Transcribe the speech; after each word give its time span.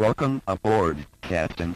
Welcome 0.00 0.40
aboard, 0.46 0.96
Captain. 1.20 1.74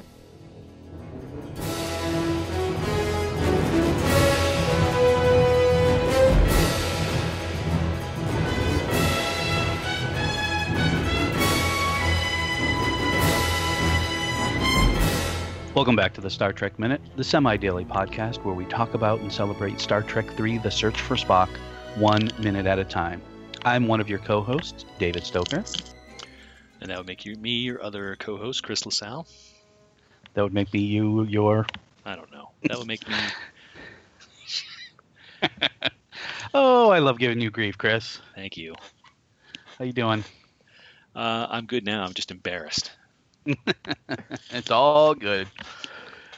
Welcome 15.74 15.94
back 15.94 16.14
to 16.14 16.22
the 16.22 16.30
Star 16.30 16.54
Trek 16.54 16.78
Minute, 16.78 17.02
the 17.16 17.22
semi 17.22 17.58
daily 17.58 17.84
podcast 17.84 18.36
where 18.42 18.54
we 18.54 18.64
talk 18.64 18.94
about 18.94 19.20
and 19.20 19.30
celebrate 19.30 19.80
Star 19.80 20.00
Trek 20.00 20.24
III 20.40 20.56
The 20.56 20.70
Search 20.70 20.98
for 20.98 21.16
Spock, 21.16 21.50
one 21.96 22.30
minute 22.38 22.64
at 22.64 22.78
a 22.78 22.84
time. 22.84 23.20
I'm 23.66 23.86
one 23.86 24.00
of 24.00 24.08
your 24.08 24.20
co 24.20 24.40
hosts, 24.40 24.86
David 24.98 25.24
Stoker. 25.24 25.62
And 26.84 26.90
that 26.90 26.98
would 26.98 27.06
make 27.06 27.24
you 27.24 27.34
me 27.36 27.48
your 27.60 27.82
other 27.82 28.14
co-host, 28.16 28.62
Chris 28.62 28.84
LaSalle. 28.84 29.26
That 30.34 30.42
would 30.42 30.52
make 30.52 30.70
me 30.70 30.80
you 30.80 31.24
your. 31.24 31.64
I 32.04 32.14
don't 32.14 32.30
know. 32.30 32.50
That 32.64 32.76
would 32.76 32.86
make 32.86 33.08
me. 33.08 33.14
oh, 36.54 36.90
I 36.90 36.98
love 36.98 37.18
giving 37.18 37.40
you 37.40 37.50
grief, 37.50 37.78
Chris. 37.78 38.20
Thank 38.34 38.58
you. 38.58 38.74
How 39.78 39.86
you 39.86 39.94
doing? 39.94 40.24
Uh, 41.16 41.46
I'm 41.48 41.64
good 41.64 41.86
now. 41.86 42.04
I'm 42.04 42.12
just 42.12 42.30
embarrassed. 42.30 42.92
it's 44.50 44.70
all 44.70 45.14
good. 45.14 45.48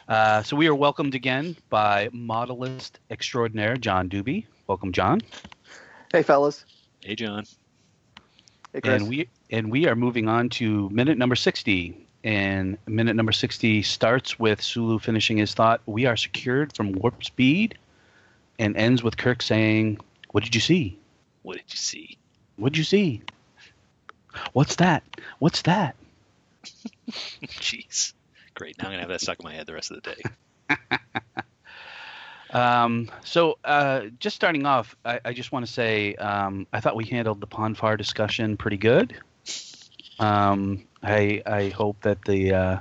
Uh, 0.08 0.44
so 0.44 0.54
we 0.54 0.68
are 0.68 0.76
welcomed 0.76 1.16
again 1.16 1.56
by 1.70 2.08
modelist 2.12 3.00
extraordinaire 3.10 3.76
John 3.76 4.08
Doobie. 4.08 4.46
Welcome, 4.68 4.92
John. 4.92 5.22
Hey, 6.12 6.22
fellas. 6.22 6.64
Hey, 7.02 7.16
John. 7.16 7.46
Hey, 8.72 8.80
Chris. 8.80 9.00
And 9.02 9.08
we 9.08 9.28
and 9.50 9.70
we 9.70 9.86
are 9.86 9.94
moving 9.94 10.28
on 10.28 10.48
to 10.50 10.88
minute 10.90 11.18
number 11.18 11.36
sixty. 11.36 12.06
And 12.24 12.78
minute 12.86 13.14
number 13.14 13.32
sixty 13.32 13.82
starts 13.82 14.38
with 14.38 14.60
Sulu 14.60 14.98
finishing 14.98 15.36
his 15.36 15.54
thought. 15.54 15.80
We 15.86 16.06
are 16.06 16.16
secured 16.16 16.74
from 16.74 16.92
warp 16.92 17.22
speed, 17.24 17.78
and 18.58 18.76
ends 18.76 19.02
with 19.02 19.16
Kirk 19.16 19.42
saying, 19.42 19.98
"What 20.32 20.42
did 20.42 20.54
you 20.54 20.60
see? 20.60 20.98
What 21.42 21.56
did 21.56 21.66
you 21.68 21.76
see? 21.76 22.18
What 22.56 22.72
did 22.72 22.78
you 22.78 22.84
see? 22.84 23.22
What's 24.52 24.76
that? 24.76 25.04
What's 25.38 25.62
that?" 25.62 25.94
Jeez. 27.42 28.12
Great. 28.54 28.78
Now 28.78 28.86
I'm 28.86 28.92
gonna 28.92 29.02
have 29.02 29.10
that 29.10 29.20
stuck 29.20 29.38
in 29.38 29.44
my 29.44 29.54
head 29.54 29.66
the 29.66 29.74
rest 29.74 29.90
of 29.92 30.02
the 30.02 30.14
day. 30.14 30.76
Um, 32.50 33.10
so, 33.24 33.58
uh, 33.64 34.02
just 34.18 34.36
starting 34.36 34.66
off, 34.66 34.96
I, 35.04 35.20
I 35.24 35.32
just 35.32 35.52
want 35.52 35.66
to 35.66 35.72
say 35.72 36.14
um, 36.14 36.66
I 36.72 36.80
thought 36.80 36.96
we 36.96 37.04
handled 37.04 37.40
the 37.40 37.46
Pon 37.46 37.74
farr 37.74 37.96
discussion 37.96 38.56
pretty 38.56 38.76
good. 38.76 39.14
Um, 40.18 40.84
I, 41.02 41.42
I 41.46 41.68
hope 41.68 42.00
that 42.02 42.24
the 42.24 42.52
uh, 42.52 42.78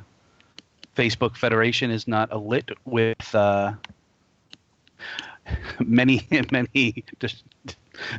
Facebook 0.96 1.36
Federation 1.36 1.92
is 1.92 2.08
not 2.08 2.30
alit 2.32 2.72
with 2.86 3.36
uh, 3.36 3.74
many, 5.80 6.28
many 6.52 7.04
dis- 7.20 7.44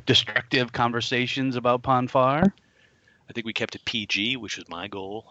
destructive 0.05 0.73
conversations 0.73 1.57
about 1.57 1.83
Pon 1.83 2.09
farr. 2.09 2.43
I 3.29 3.33
think 3.33 3.47
we 3.47 3.53
kept 3.53 3.75
it 3.75 3.85
PG, 3.85 4.37
which 4.37 4.57
was 4.57 4.69
my 4.69 4.89
goal, 4.89 5.27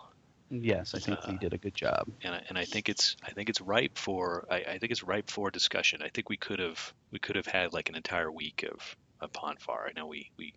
Yes, 0.51 0.93
I 0.93 0.99
think 0.99 1.25
we 1.25 1.33
Uh, 1.33 1.37
did 1.39 1.53
a 1.53 1.57
good 1.57 1.73
job. 1.73 2.07
and 2.21 2.35
I, 2.35 2.41
and 2.49 2.57
I 2.57 2.65
think 2.65 2.87
it's 2.87 3.17
I 3.23 3.31
think 3.31 3.49
it's 3.49 3.59
ripe 3.61 3.97
for 3.97 4.45
I, 4.49 4.57
I 4.57 4.77
think 4.77 4.91
it's 4.91 5.01
ripe 5.01 5.31
for 5.31 5.49
discussion. 5.49 6.03
I 6.03 6.09
think 6.09 6.29
we 6.29 6.37
could 6.37 6.59
have 6.59 6.93
we 7.11 7.17
could 7.17 7.35
have 7.35 7.47
had 7.47 7.73
like 7.73 7.89
an 7.89 7.95
entire 7.95 8.31
week 8.31 8.63
of 8.71 8.95
of 9.21 9.33
Pon 9.33 9.57
farr. 9.57 9.87
I 9.89 9.99
know 9.99 10.05
we 10.05 10.29
we 10.37 10.53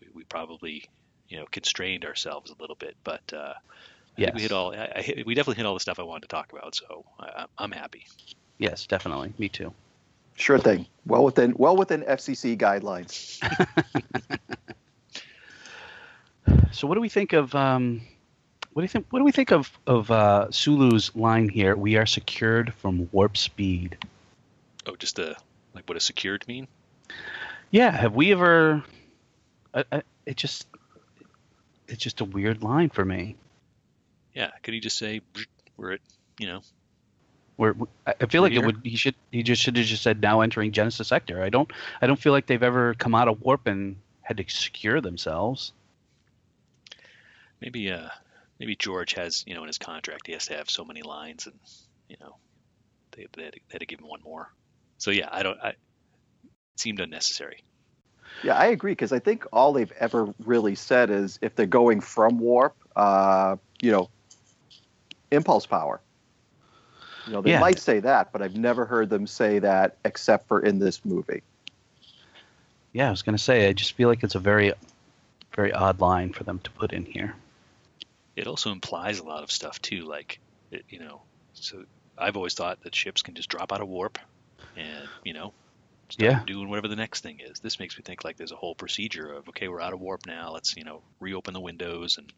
we, 0.00 0.08
we 0.12 0.24
probably 0.24 0.84
you 1.34 1.40
know 1.40 1.46
constrained 1.50 2.04
ourselves 2.04 2.52
a 2.52 2.54
little 2.60 2.76
bit, 2.76 2.94
but 3.02 3.32
uh, 3.32 3.54
I 4.16 4.30
we 4.32 4.42
hit 4.42 4.52
all 4.52 4.72
I, 4.72 4.92
I 4.96 5.02
hit, 5.02 5.26
we 5.26 5.34
definitely 5.34 5.56
hit 5.56 5.66
all 5.66 5.74
the 5.74 5.80
stuff 5.80 5.98
I 5.98 6.04
wanted 6.04 6.22
to 6.22 6.28
talk 6.28 6.52
about. 6.52 6.76
So 6.76 7.04
I, 7.18 7.46
I'm 7.58 7.72
happy. 7.72 8.06
Yes, 8.58 8.86
definitely. 8.86 9.32
Me 9.36 9.48
too. 9.48 9.74
Sure 10.36 10.58
thing. 10.58 10.86
Well 11.06 11.24
within 11.24 11.54
well 11.56 11.76
within 11.76 12.02
FCC 12.02 12.56
guidelines. 12.56 13.40
So, 16.74 16.88
what 16.88 16.96
do 16.96 17.00
we 17.00 17.08
think 17.08 17.32
of? 17.32 17.54
Um, 17.54 18.02
what 18.72 18.82
do 18.82 18.84
you 18.84 18.88
think? 18.88 19.06
What 19.10 19.20
do 19.20 19.24
we 19.24 19.32
think 19.32 19.52
of 19.52 19.70
of 19.86 20.10
uh, 20.10 20.50
Sulu's 20.50 21.14
line 21.14 21.48
here? 21.48 21.76
We 21.76 21.96
are 21.96 22.04
secured 22.04 22.74
from 22.74 23.08
warp 23.12 23.36
speed. 23.36 23.96
Oh, 24.84 24.96
just 24.96 25.18
a 25.20 25.36
like 25.74 25.88
what 25.88 25.94
does 25.94 26.04
secured 26.04 26.46
mean? 26.48 26.66
Yeah, 27.70 27.92
have 27.92 28.14
we 28.14 28.32
ever? 28.32 28.82
I, 29.72 29.84
I, 29.92 30.02
it 30.26 30.36
just, 30.36 30.66
it's 31.88 32.02
just 32.02 32.20
a 32.20 32.24
weird 32.24 32.62
line 32.62 32.90
for 32.90 33.04
me. 33.04 33.36
Yeah, 34.34 34.50
could 34.62 34.74
he 34.74 34.80
just 34.80 34.98
say 34.98 35.20
we're 35.76 35.92
at 35.92 36.00
you 36.38 36.46
know 36.46 36.60
Where 37.56 37.74
I 38.06 38.14
I 38.20 38.26
feel 38.26 38.42
like 38.42 38.52
it 38.52 38.64
would. 38.64 38.80
He 38.84 38.96
should. 38.96 39.14
He 39.30 39.42
just 39.42 39.62
should 39.62 39.76
have 39.76 39.86
just 39.86 40.02
said 40.02 40.20
now 40.20 40.40
entering 40.40 40.72
Genesis 40.72 41.08
sector. 41.08 41.42
I 41.42 41.50
don't. 41.50 41.70
I 42.02 42.06
don't 42.06 42.18
feel 42.18 42.32
like 42.32 42.46
they've 42.46 42.62
ever 42.62 42.94
come 42.94 43.14
out 43.14 43.28
of 43.28 43.40
warp 43.42 43.66
and 43.66 43.96
had 44.22 44.38
to 44.38 44.44
secure 44.48 45.00
themselves. 45.00 45.72
maybe 47.60 47.90
uh 47.90 48.08
maybe 48.58 48.76
George 48.76 49.14
has 49.14 49.44
you 49.46 49.54
know 49.54 49.62
in 49.62 49.66
his 49.68 49.78
contract 49.78 50.26
he 50.26 50.32
has 50.32 50.46
to 50.46 50.54
have 50.56 50.70
so 50.70 50.84
many 50.84 51.02
lines 51.02 51.46
and 51.46 51.58
you 52.08 52.16
know 52.20 52.36
they 53.12 53.26
they 53.32 53.44
had, 53.44 53.52
to, 53.54 53.60
they 53.68 53.72
had 53.72 53.80
to 53.80 53.86
give 53.86 54.00
him 54.00 54.08
one 54.08 54.22
more. 54.22 54.52
So 54.98 55.10
yeah, 55.10 55.28
I 55.30 55.42
don't 55.42 55.58
I 55.62 55.68
it 55.70 55.76
seemed 56.76 57.00
unnecessary. 57.00 57.62
Yeah, 58.42 58.56
I 58.56 58.66
agree 58.66 58.92
because 58.92 59.12
I 59.12 59.18
think 59.18 59.46
all 59.52 59.72
they've 59.72 59.92
ever 59.92 60.32
really 60.44 60.74
said 60.74 61.10
is 61.10 61.38
if 61.40 61.54
they're 61.54 61.66
going 61.66 62.00
from 62.00 62.38
warp, 62.38 62.74
uh, 62.94 63.56
you 63.80 63.90
know, 63.90 64.08
impulse 65.30 65.66
power. 65.66 66.00
You 67.26 67.32
know, 67.32 67.42
they 67.42 67.50
Yeah. 67.50 67.60
might 67.60 67.78
say 67.78 68.00
that, 68.00 68.32
but 68.32 68.42
I've 68.42 68.56
never 68.56 68.84
heard 68.84 69.08
them 69.08 69.26
say 69.26 69.58
that 69.60 69.96
except 70.04 70.46
for 70.48 70.60
in 70.60 70.78
this 70.78 71.04
movie. 71.04 71.42
Yeah, 72.92 73.08
I 73.08 73.10
was 73.10 73.22
gonna 73.22 73.38
say. 73.38 73.68
I 73.68 73.72
just 73.72 73.94
feel 73.94 74.08
like 74.08 74.22
it's 74.22 74.34
a 74.34 74.40
very, 74.40 74.72
very 75.56 75.72
odd 75.72 76.00
line 76.00 76.32
for 76.32 76.44
them 76.44 76.58
to 76.60 76.70
put 76.72 76.92
in 76.92 77.04
here. 77.04 77.34
It 78.36 78.46
also 78.46 78.72
implies 78.72 79.18
a 79.18 79.24
lot 79.24 79.42
of 79.42 79.50
stuff 79.50 79.80
too, 79.80 80.04
like 80.04 80.38
it, 80.70 80.84
you 80.88 80.98
know. 81.00 81.22
So 81.54 81.84
I've 82.18 82.36
always 82.36 82.54
thought 82.54 82.78
that 82.82 82.94
ships 82.94 83.22
can 83.22 83.34
just 83.34 83.48
drop 83.48 83.72
out 83.72 83.80
of 83.80 83.88
warp, 83.88 84.18
and 84.76 85.08
you 85.24 85.32
know, 85.32 85.54
start 86.14 86.30
Yeah. 86.30 86.42
doing 86.46 86.68
whatever 86.68 86.88
the 86.88 86.96
next 86.96 87.20
thing 87.22 87.40
is. 87.40 87.60
This 87.60 87.78
makes 87.78 87.96
me 87.96 88.02
think 88.04 88.24
like 88.24 88.36
there's 88.36 88.52
a 88.52 88.56
whole 88.56 88.74
procedure 88.74 89.32
of 89.32 89.48
okay, 89.50 89.68
we're 89.68 89.80
out 89.80 89.92
of 89.92 90.00
warp 90.00 90.26
now. 90.26 90.52
Let's 90.52 90.76
you 90.76 90.84
know 90.84 91.02
reopen 91.20 91.54
the 91.54 91.60
windows 91.60 92.18
and 92.18 92.32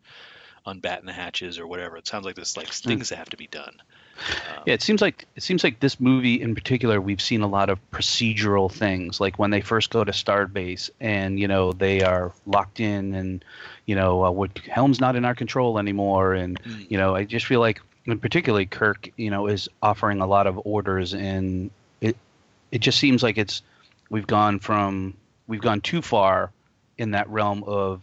unbatten 0.67 1.07
the 1.07 1.13
hatches 1.13 1.59
or 1.59 1.67
whatever. 1.67 1.97
It 1.97 2.07
sounds 2.09 2.25
like 2.25 2.35
there's 2.35 2.57
like 2.57 2.69
things 2.69 3.09
that 3.11 3.17
have 3.17 3.31
to 3.31 3.37
be 3.37 3.47
done. 3.47 3.77
Um, 4.49 4.63
Yeah, 4.67 4.75
it 4.75 4.83
seems 4.83 5.01
like 5.01 5.27
it 5.37 5.43
seems 5.43 5.63
like 5.63 5.79
this 5.81 6.01
movie 6.01 6.41
in 6.41 6.55
particular, 6.55 7.01
we've 7.01 7.21
seen 7.21 7.43
a 7.43 7.47
lot 7.47 7.69
of 7.69 7.79
procedural 7.93 8.73
things, 8.73 9.21
like 9.21 9.39
when 9.39 9.51
they 9.51 9.61
first 9.61 9.91
go 9.91 10.03
to 10.05 10.13
Starbase 10.13 10.91
and 11.01 11.39
you 11.39 11.47
know 11.47 11.73
they 11.73 12.03
are 12.03 12.33
locked 12.47 12.81
in, 12.81 13.15
and 13.15 13.45
you 13.87 13.95
know 13.95 14.25
uh, 14.25 14.31
what 14.31 14.59
Helm's 14.59 15.01
not 15.01 15.17
in 15.17 15.25
our 15.25 15.35
control 15.35 15.79
anymore, 15.79 16.35
and 16.35 16.59
Mm. 16.63 16.91
you 16.91 16.99
know 16.99 17.15
I 17.15 17.25
just 17.25 17.47
feel 17.47 17.61
like, 17.61 17.81
and 18.07 18.21
particularly 18.21 18.67
Kirk, 18.67 19.09
you 19.17 19.31
know, 19.31 19.47
is 19.47 19.69
offering 19.83 20.21
a 20.21 20.27
lot 20.27 20.47
of 20.47 20.61
orders, 20.65 21.15
and 21.15 21.71
it 22.71 22.81
just 22.81 22.99
seems 22.99 23.23
like 23.23 23.39
it's 23.39 23.63
we've 24.11 24.27
gone 24.27 24.59
from 24.59 25.15
we've 25.47 25.61
gone 25.61 25.81
too 25.81 26.03
far 26.03 26.53
in 26.99 27.13
that 27.13 27.29
realm 27.29 27.63
of 27.65 28.03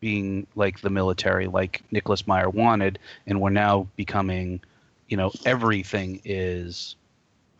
being 0.00 0.46
like 0.54 0.80
the 0.80 0.90
military, 0.90 1.46
like 1.46 1.82
Nicholas 1.90 2.26
Meyer 2.26 2.50
wanted, 2.50 2.98
and 3.26 3.40
we're 3.40 3.50
now 3.50 3.88
becoming 3.96 4.60
you 5.08 5.16
know 5.16 5.32
everything 5.44 6.20
is 6.24 6.96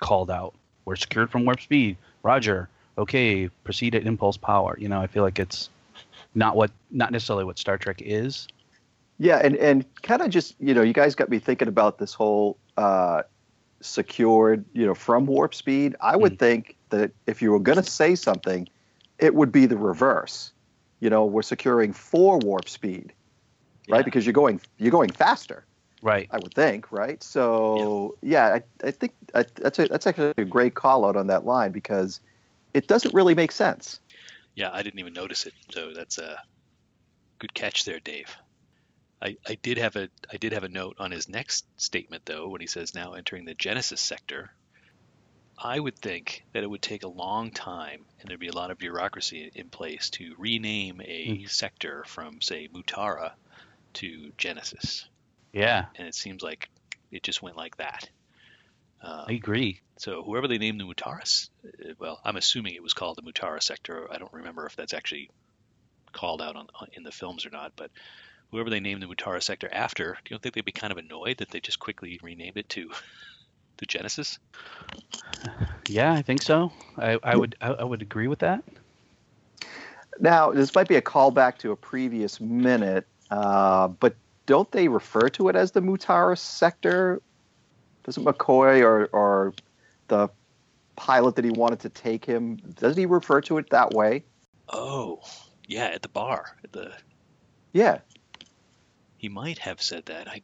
called 0.00 0.30
out. 0.30 0.54
We're 0.84 0.96
secured 0.96 1.30
from 1.30 1.44
warp 1.44 1.60
speed. 1.60 1.96
Roger 2.22 2.68
okay 2.98 3.48
proceed 3.64 3.94
at 3.94 4.06
impulse 4.06 4.36
power. 4.36 4.76
You 4.78 4.88
know 4.88 5.00
i 5.00 5.06
feel 5.06 5.22
like 5.22 5.38
it's 5.38 5.68
not 6.34 6.56
what 6.56 6.70
not 6.90 7.12
necessarily 7.12 7.44
what 7.44 7.58
star 7.58 7.78
trek 7.78 8.00
is. 8.00 8.46
Yeah, 9.18 9.38
and 9.42 9.56
and 9.56 10.02
kind 10.02 10.22
of 10.22 10.30
just 10.30 10.54
you 10.60 10.74
know, 10.74 10.82
you 10.82 10.92
guys 10.92 11.14
got 11.14 11.28
me 11.28 11.38
thinking 11.38 11.68
about 11.68 11.98
this 11.98 12.12
whole 12.12 12.58
uh, 12.76 13.22
secured, 13.80 14.64
you 14.72 14.86
know, 14.86 14.94
from 14.94 15.26
warp 15.26 15.54
speed. 15.54 15.96
I 16.00 16.16
would 16.16 16.32
hmm. 16.32 16.38
think 16.38 16.76
that 16.90 17.12
if 17.26 17.42
you 17.42 17.50
were 17.50 17.60
going 17.60 17.82
to 17.82 17.88
say 17.88 18.14
something, 18.14 18.68
it 19.18 19.34
would 19.34 19.52
be 19.52 19.66
the 19.66 19.76
reverse. 19.76 20.52
You 21.00 21.10
know, 21.10 21.24
we're 21.24 21.42
securing 21.42 21.92
for 21.92 22.38
warp 22.38 22.68
speed, 22.68 23.12
right? 23.88 24.04
Because 24.04 24.24
you're 24.24 24.32
going 24.32 24.60
you're 24.78 24.90
going 24.90 25.10
faster. 25.10 25.66
right 26.02 26.28
I 26.30 26.38
would 26.38 26.54
think, 26.54 26.90
right? 26.90 27.22
So 27.22 28.16
yeah, 28.22 28.46
I, 28.54 28.62
I 28.86 28.90
think 28.90 29.12
I, 29.34 29.44
that's 29.56 29.78
a, 29.78 29.88
that's 29.88 30.06
actually 30.06 30.32
a 30.38 30.44
great 30.44 30.74
call 30.74 31.04
out 31.04 31.16
on 31.16 31.26
that 31.26 31.44
line 31.44 31.72
because 31.72 32.20
it 32.72 32.88
doesn't 32.88 33.12
really 33.12 33.34
make 33.34 33.52
sense. 33.52 34.00
Yeah, 34.54 34.70
I 34.72 34.82
didn't 34.82 35.00
even 35.00 35.12
notice 35.12 35.44
it. 35.44 35.52
So 35.70 35.92
that's 35.92 36.18
a 36.18 36.40
good 37.38 37.52
catch 37.52 37.84
there, 37.84 38.00
Dave. 38.00 38.34
I, 39.22 39.36
I 39.48 39.54
did 39.62 39.78
have 39.78 39.96
a 39.96 40.08
I 40.32 40.36
did 40.36 40.52
have 40.52 40.64
a 40.64 40.68
note 40.68 40.96
on 40.98 41.10
his 41.10 41.28
next 41.28 41.64
statement 41.80 42.24
though 42.26 42.48
when 42.48 42.60
he 42.60 42.66
says 42.66 42.94
now 42.94 43.14
entering 43.14 43.44
the 43.44 43.54
Genesis 43.54 44.00
sector. 44.00 44.50
I 45.58 45.80
would 45.80 45.96
think 45.96 46.44
that 46.52 46.62
it 46.62 46.66
would 46.68 46.82
take 46.82 47.02
a 47.02 47.08
long 47.08 47.50
time 47.50 48.04
and 48.20 48.28
there'd 48.28 48.38
be 48.38 48.48
a 48.48 48.52
lot 48.54 48.70
of 48.70 48.76
bureaucracy 48.78 49.50
in 49.54 49.70
place 49.70 50.10
to 50.10 50.34
rename 50.36 51.00
a 51.00 51.28
Mhm. 51.28 51.48
sector 51.50 52.04
from 52.06 52.42
say 52.42 52.68
Mutara 52.68 53.32
to 53.94 54.32
Genesis. 54.36 55.06
Yeah, 55.52 55.86
and 55.94 56.06
it 56.06 56.14
seems 56.14 56.42
like 56.42 56.68
it 57.10 57.22
just 57.22 57.40
went 57.40 57.56
like 57.56 57.76
that. 57.78 58.10
Um, 59.00 59.24
I 59.28 59.32
agree. 59.32 59.80
so 59.98 60.22
whoever 60.22 60.46
they 60.48 60.58
named 60.58 60.78
the 60.78 60.84
Mutaras, 60.84 61.48
uh, 61.64 61.94
well, 61.98 62.20
I'm 62.22 62.36
assuming 62.36 62.74
it 62.74 62.82
was 62.82 62.92
called 62.92 63.16
the 63.16 63.22
Mutara 63.22 63.62
sector. 63.62 64.12
I 64.12 64.18
don't 64.18 64.32
remember 64.34 64.66
if 64.66 64.76
that's 64.76 64.92
actually 64.92 65.30
called 66.12 66.42
out 66.42 66.56
on, 66.56 66.66
on 66.74 66.88
in 66.92 67.02
the 67.02 67.12
films 67.12 67.46
or 67.46 67.50
not, 67.50 67.72
but 67.76 67.90
whoever 68.50 68.70
they 68.70 68.80
named 68.80 69.02
the 69.02 69.06
Mutara 69.06 69.42
sector 69.42 69.68
after, 69.72 70.04
do 70.12 70.18
you 70.24 70.34
don't 70.34 70.42
think 70.42 70.54
they'd 70.54 70.64
be 70.64 70.72
kind 70.72 70.92
of 70.92 70.98
annoyed 70.98 71.38
that 71.38 71.50
they 71.50 71.60
just 71.60 71.78
quickly 71.78 72.18
renamed 72.22 72.56
it 72.56 72.68
to 72.70 72.90
to 73.78 73.86
Genesis? 73.86 74.38
Yeah, 75.88 76.12
I 76.12 76.22
think 76.22 76.42
so. 76.42 76.72
I, 76.96 77.18
I 77.22 77.36
would 77.36 77.56
I, 77.60 77.68
I 77.68 77.84
would 77.84 78.02
agree 78.02 78.28
with 78.28 78.40
that. 78.40 78.62
Now, 80.18 80.50
this 80.50 80.74
might 80.74 80.88
be 80.88 80.96
a 80.96 81.02
callback 81.02 81.58
to 81.58 81.72
a 81.72 81.76
previous 81.76 82.40
minute, 82.40 83.06
uh, 83.30 83.88
but 83.88 84.16
don't 84.46 84.70
they 84.72 84.88
refer 84.88 85.28
to 85.30 85.48
it 85.48 85.56
as 85.56 85.72
the 85.72 85.80
Mutara 85.80 86.38
sector? 86.38 87.20
Doesn't 88.04 88.24
McCoy 88.24 88.82
or, 88.82 89.06
or 89.06 89.52
the 90.08 90.28
pilot 90.94 91.36
that 91.36 91.44
he 91.44 91.50
wanted 91.50 91.80
to 91.80 91.88
take 91.90 92.24
him, 92.24 92.56
doesn't 92.76 92.98
he 92.98 93.06
refer 93.06 93.40
to 93.42 93.58
it 93.58 93.70
that 93.70 93.92
way? 93.92 94.24
Oh, 94.72 95.20
yeah, 95.68 95.86
at 95.86 96.02
the 96.02 96.08
bar. 96.08 96.56
At 96.64 96.72
the 96.72 96.92
Yeah. 97.72 97.98
He 99.18 99.28
might 99.28 99.58
have 99.58 99.80
said 99.82 100.06
that. 100.06 100.28
I 100.28 100.42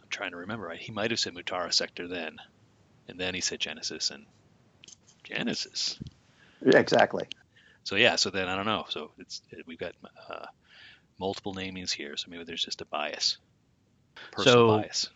I'm 0.00 0.08
trying 0.10 0.30
to 0.32 0.38
remember. 0.38 0.66
Right? 0.66 0.78
He 0.78 0.92
might 0.92 1.10
have 1.10 1.20
said 1.20 1.34
Mutara 1.34 1.72
sector 1.72 2.08
then, 2.08 2.36
and 3.08 3.18
then 3.18 3.34
he 3.34 3.40
said 3.40 3.60
Genesis 3.60 4.10
and 4.10 4.24
Genesis. 5.24 5.98
Yeah, 6.64 6.78
exactly. 6.78 7.26
So 7.84 7.96
yeah, 7.96 8.16
so 8.16 8.30
then 8.30 8.48
I 8.48 8.56
don't 8.56 8.66
know. 8.66 8.84
So 8.88 9.10
it's 9.18 9.42
we've 9.66 9.78
got 9.78 9.92
uh, 10.30 10.46
multiple 11.18 11.54
namings 11.54 11.90
here, 11.90 12.16
so 12.16 12.30
maybe 12.30 12.44
there's 12.44 12.64
just 12.64 12.80
a 12.80 12.84
bias, 12.84 13.38
personal 14.30 14.54
So- 14.54 14.76
bias. 14.78 15.08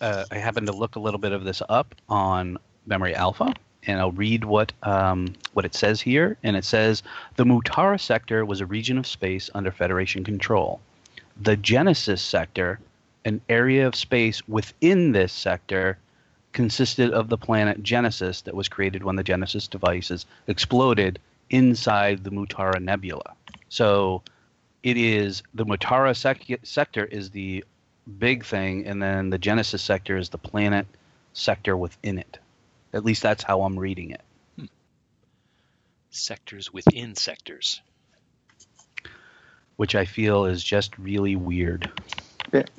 uh, 0.00 0.24
I 0.30 0.38
happened 0.38 0.66
to 0.66 0.72
look 0.74 0.96
a 0.96 1.00
little 1.00 1.18
bit 1.20 1.32
of 1.32 1.44
this 1.44 1.62
up 1.68 1.94
on 2.08 2.58
Memory 2.86 3.14
Alpha, 3.14 3.54
and 3.86 3.98
I'll 3.98 4.12
read 4.12 4.44
what 4.44 4.72
um, 4.82 5.32
what 5.54 5.64
it 5.64 5.74
says 5.74 6.00
here. 6.00 6.36
And 6.42 6.56
it 6.56 6.64
says 6.64 7.02
the 7.36 7.44
Mutara 7.44 7.98
sector 8.00 8.44
was 8.44 8.60
a 8.60 8.66
region 8.66 8.98
of 8.98 9.06
space 9.06 9.48
under 9.54 9.70
Federation 9.70 10.22
control. 10.24 10.80
The 11.40 11.56
Genesis 11.56 12.22
sector, 12.22 12.80
an 13.24 13.40
area 13.48 13.86
of 13.86 13.94
space 13.94 14.46
within 14.48 15.12
this 15.12 15.32
sector, 15.32 15.98
consisted 16.52 17.12
of 17.12 17.28
the 17.28 17.36
planet 17.36 17.82
Genesis 17.82 18.40
that 18.42 18.54
was 18.54 18.68
created 18.68 19.04
when 19.04 19.16
the 19.16 19.22
Genesis 19.22 19.68
devices 19.68 20.24
exploded 20.46 21.18
inside 21.50 22.24
the 22.24 22.30
Mutara 22.30 22.80
Nebula. 22.80 23.34
So 23.68 24.22
it 24.82 24.96
is 24.96 25.42
the 25.52 25.66
Mutara 25.66 26.16
sec- 26.16 26.60
sector 26.64 27.04
is 27.04 27.30
the 27.30 27.64
big 28.18 28.44
thing, 28.44 28.86
and 28.86 29.02
then 29.02 29.30
the 29.30 29.38
Genesis 29.38 29.82
sector 29.82 30.16
is 30.16 30.30
the 30.30 30.38
planet 30.38 30.86
sector 31.34 31.76
within 31.76 32.18
it. 32.18 32.38
At 32.92 33.04
least 33.04 33.22
that's 33.22 33.42
how 33.42 33.62
I'm 33.62 33.78
reading 33.78 34.12
it. 34.12 34.22
Hmm. 34.58 34.66
Sectors 36.10 36.72
within 36.72 37.14
sectors. 37.14 37.82
Which 39.76 39.94
I 39.94 40.04
feel 40.04 40.46
is 40.46 40.64
just 40.64 40.96
really 40.98 41.36
weird. 41.36 41.90
It 42.52 42.70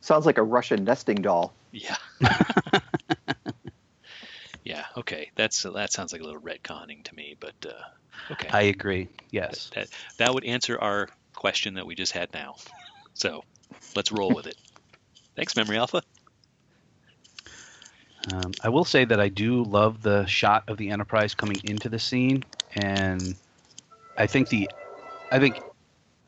Sounds 0.00 0.24
like 0.24 0.38
a 0.38 0.42
Russian 0.42 0.84
nesting 0.84 1.16
doll. 1.16 1.52
Yeah. 1.72 1.96
yeah. 4.64 4.84
Okay. 4.96 5.30
That's 5.34 5.64
that 5.64 5.92
sounds 5.92 6.12
like 6.12 6.22
a 6.22 6.24
little 6.24 6.40
retconning 6.40 7.02
to 7.04 7.14
me, 7.14 7.36
but 7.40 7.54
uh, 7.66 8.32
okay. 8.32 8.48
I 8.50 8.62
agree. 8.62 9.08
Yes. 9.30 9.70
that 9.74 9.88
that 10.18 10.32
would 10.32 10.44
answer 10.44 10.78
our 10.78 11.08
question 11.34 11.74
that 11.74 11.86
we 11.86 11.94
just 11.94 12.12
had 12.12 12.32
now. 12.32 12.56
So 13.14 13.44
let's 13.94 14.12
roll 14.12 14.30
with 14.34 14.46
it. 14.46 14.58
Thanks, 15.36 15.56
Memory 15.56 15.78
Alpha. 15.78 16.02
Um, 18.30 18.52
I 18.62 18.68
will 18.68 18.84
say 18.84 19.06
that 19.06 19.18
I 19.18 19.28
do 19.28 19.64
love 19.64 20.02
the 20.02 20.26
shot 20.26 20.64
of 20.68 20.76
the 20.76 20.90
Enterprise 20.90 21.34
coming 21.34 21.56
into 21.64 21.88
the 21.88 21.98
scene, 21.98 22.44
and 22.74 23.34
I 24.18 24.26
think 24.26 24.50
the, 24.50 24.68
I 25.30 25.38
think, 25.38 25.62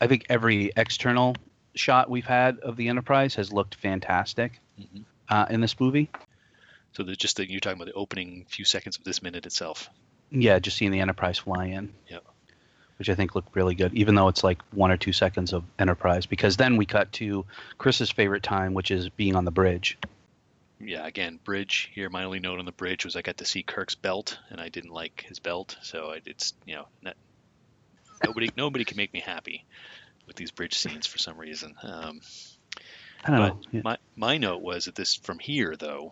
I 0.01 0.07
think 0.07 0.25
every 0.29 0.71
external 0.75 1.35
shot 1.75 2.09
we've 2.09 2.25
had 2.25 2.59
of 2.59 2.75
the 2.77 2.87
Enterprise 2.89 3.35
has 3.35 3.51
looked 3.53 3.75
fantastic 3.75 4.59
Mhm. 4.79 5.03
uh, 5.29 5.45
in 5.49 5.61
this 5.61 5.79
movie. 5.79 6.09
So 6.93 7.03
the, 7.03 7.15
just 7.15 7.37
the, 7.37 7.49
you're 7.49 7.59
talking 7.59 7.77
about 7.77 7.85
the 7.91 7.93
opening 7.93 8.45
few 8.49 8.65
seconds 8.65 8.97
of 8.97 9.03
this 9.03 9.21
minute 9.21 9.45
itself. 9.45 9.89
Yeah, 10.31 10.59
just 10.59 10.77
seeing 10.77 10.91
the 10.91 10.99
Enterprise 10.99 11.37
fly 11.37 11.65
in. 11.67 11.93
Yep. 12.07 12.23
Which 12.97 13.09
I 13.09 13.15
think 13.15 13.33
looked 13.35 13.55
really 13.55 13.75
good, 13.75 13.93
even 13.93 14.15
though 14.15 14.27
it's 14.27 14.43
like 14.43 14.61
one 14.71 14.91
or 14.91 14.97
two 14.97 15.13
seconds 15.13 15.53
of 15.53 15.63
Enterprise, 15.77 16.25
because 16.25 16.57
then 16.57 16.75
we 16.75 16.85
cut 16.85 17.11
to 17.13 17.45
Chris's 17.77 18.09
favorite 18.09 18.43
time, 18.43 18.73
which 18.73 18.91
is 18.91 19.07
being 19.09 19.35
on 19.35 19.45
the 19.45 19.51
bridge. 19.51 19.97
Yeah, 20.81 21.05
again, 21.05 21.39
bridge 21.43 21.89
here. 21.93 22.09
My 22.09 22.23
only 22.23 22.39
note 22.39 22.59
on 22.59 22.65
the 22.65 22.71
bridge 22.71 23.05
was 23.05 23.15
I 23.15 23.21
got 23.21 23.37
to 23.37 23.45
see 23.45 23.63
Kirk's 23.63 23.95
belt, 23.95 24.37
and 24.49 24.59
I 24.61 24.69
didn't 24.69 24.91
like 24.91 25.25
his 25.27 25.39
belt, 25.39 25.77
so 25.81 26.13
it's 26.25 26.53
you 26.65 26.75
know 26.75 26.87
not, 27.01 27.15
nobody 28.23 28.49
nobody 28.55 28.85
can 28.85 28.97
make 28.97 29.13
me 29.13 29.19
happy 29.19 29.65
with 30.27 30.35
these 30.35 30.51
bridge 30.51 30.77
scenes 30.77 31.07
for 31.07 31.17
some 31.17 31.37
reason. 31.37 31.75
Um, 31.81 32.21
I 33.23 33.31
don't 33.31 33.39
but 33.39 33.47
know. 33.47 33.59
Yeah. 33.71 33.81
my 33.83 33.97
my 34.15 34.37
note 34.37 34.61
was 34.61 34.85
that 34.85 34.95
this 34.95 35.15
from 35.15 35.39
here 35.39 35.75
though, 35.75 36.11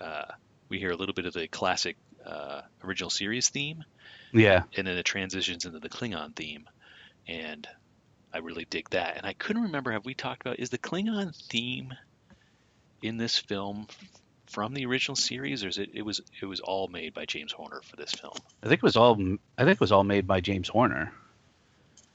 uh, 0.00 0.26
we 0.68 0.78
hear 0.78 0.90
a 0.90 0.96
little 0.96 1.14
bit 1.14 1.26
of 1.26 1.32
the 1.32 1.48
classic 1.48 1.96
uh, 2.24 2.62
original 2.82 3.10
series 3.10 3.48
theme, 3.48 3.84
yeah. 4.32 4.62
and 4.76 4.86
then 4.86 4.96
it 4.96 5.04
transitions 5.04 5.64
into 5.64 5.78
the 5.78 5.88
Klingon 5.88 6.34
theme, 6.34 6.68
and 7.28 7.66
I 8.32 8.38
really 8.38 8.66
dig 8.68 8.90
that. 8.90 9.16
And 9.16 9.26
I 9.26 9.32
couldn't 9.32 9.62
remember 9.62 9.92
have 9.92 10.04
we 10.04 10.14
talked 10.14 10.42
about 10.42 10.58
is 10.58 10.70
the 10.70 10.78
Klingon 10.78 11.34
theme 11.48 11.94
in 13.02 13.16
this 13.16 13.38
film 13.38 13.86
from 14.46 14.74
the 14.74 14.86
original 14.86 15.16
series, 15.16 15.64
or 15.64 15.68
is 15.68 15.78
it 15.78 15.90
it 15.94 16.02
was 16.02 16.20
it 16.40 16.46
was 16.46 16.60
all 16.60 16.88
made 16.88 17.14
by 17.14 17.24
James 17.24 17.52
Horner 17.52 17.80
for 17.82 17.96
this 17.96 18.12
film? 18.12 18.34
I 18.62 18.68
think 18.68 18.78
it 18.78 18.82
was 18.82 18.96
all. 18.96 19.14
I 19.58 19.64
think 19.64 19.76
it 19.76 19.80
was 19.80 19.92
all 19.92 20.04
made 20.04 20.26
by 20.26 20.40
James 20.40 20.68
Horner, 20.68 21.12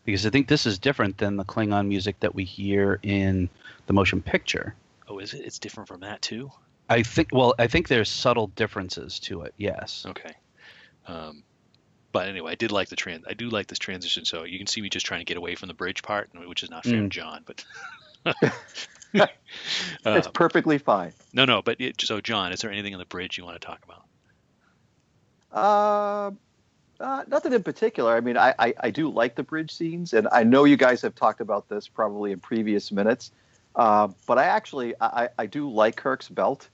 because 0.06 0.26
I 0.26 0.30
think 0.30 0.48
this 0.48 0.66
is 0.66 0.80
different 0.80 1.18
than 1.18 1.38
the 1.38 1.46
Klingon 1.46 1.88
music 1.88 2.20
that 2.22 2.34
we 2.36 2.44
hear 2.44 3.00
in 3.04 3.50
the 3.88 3.94
motion 3.94 4.22
picture. 4.22 4.76
Oh, 5.08 5.20
is 5.20 5.34
it? 5.34 5.46
It's 5.46 5.60
different 5.60 5.88
from 5.88 6.00
that 6.02 6.22
too. 6.22 6.52
I 6.90 7.04
think. 7.04 7.30
Well, 7.32 7.54
I 7.60 7.68
think 7.68 7.88
there's 7.88 8.10
subtle 8.10 8.48
differences 8.48 9.20
to 9.22 9.42
it. 9.42 9.54
Yes. 9.58 10.06
Okay. 10.08 10.34
Um, 11.08 11.44
but 12.12 12.28
anyway, 12.28 12.52
I 12.52 12.56
did 12.56 12.72
like 12.72 12.90
the 12.90 12.96
trans. 12.96 13.24
I 13.28 13.34
do 13.34 13.50
like 13.50 13.68
this 13.68 13.80
transition. 13.80 14.26
So 14.26 14.44
you 14.44 14.58
can 14.58 14.68
see 14.68 14.82
me 14.82 14.90
just 14.90 15.06
trying 15.06 15.22
to 15.22 15.26
get 15.26 15.38
away 15.38 15.56
from 15.56 15.68
the 15.70 15.74
bridge 15.74 16.04
part, 16.04 16.30
which 16.48 16.64
is 16.64 16.70
not 16.70 16.84
fair 16.84 16.96
Mm. 17.02 17.10
John. 17.10 17.46
But 17.46 17.64
it's 19.14 20.28
Uh, 20.28 20.32
perfectly 20.32 20.78
fine. 20.78 21.14
no, 21.34 21.46
no. 21.46 21.62
But 21.62 21.80
it, 21.82 22.00
so 22.02 22.22
John, 22.22 22.52
is 22.54 22.62
there 22.62 22.72
anything 22.72 22.94
on 22.94 23.00
the 23.00 23.06
bridge 23.06 23.38
you 23.38 23.44
want 23.46 23.60
to 23.60 23.66
talk 23.66 23.80
about? 23.84 24.04
Uh, 25.52 26.32
uh, 27.04 27.24
nothing 27.28 27.54
in 27.54 27.64
particular. 27.64 28.16
I 28.16 28.22
mean, 28.22 28.38
I, 28.38 28.54
I, 28.58 28.74
I 28.80 28.90
do 28.92 29.10
like 29.10 29.36
the 29.36 29.44
bridge 29.44 29.72
scenes, 29.72 30.14
and 30.14 30.28
I 30.32 30.44
know 30.44 30.64
you 30.66 30.78
guys 30.78 31.02
have 31.02 31.16
talked 31.16 31.42
about 31.42 31.68
this 31.68 31.88
probably 31.88 32.32
in 32.32 32.40
previous 32.40 32.92
minutes. 32.92 33.32
Uh, 33.76 34.10
but 34.28 34.38
I 34.38 34.46
actually 34.46 34.94
I, 35.00 35.30
I 35.38 35.46
do 35.46 35.70
like 35.70 35.96
Kirk's 35.96 36.30
belt 36.30 36.70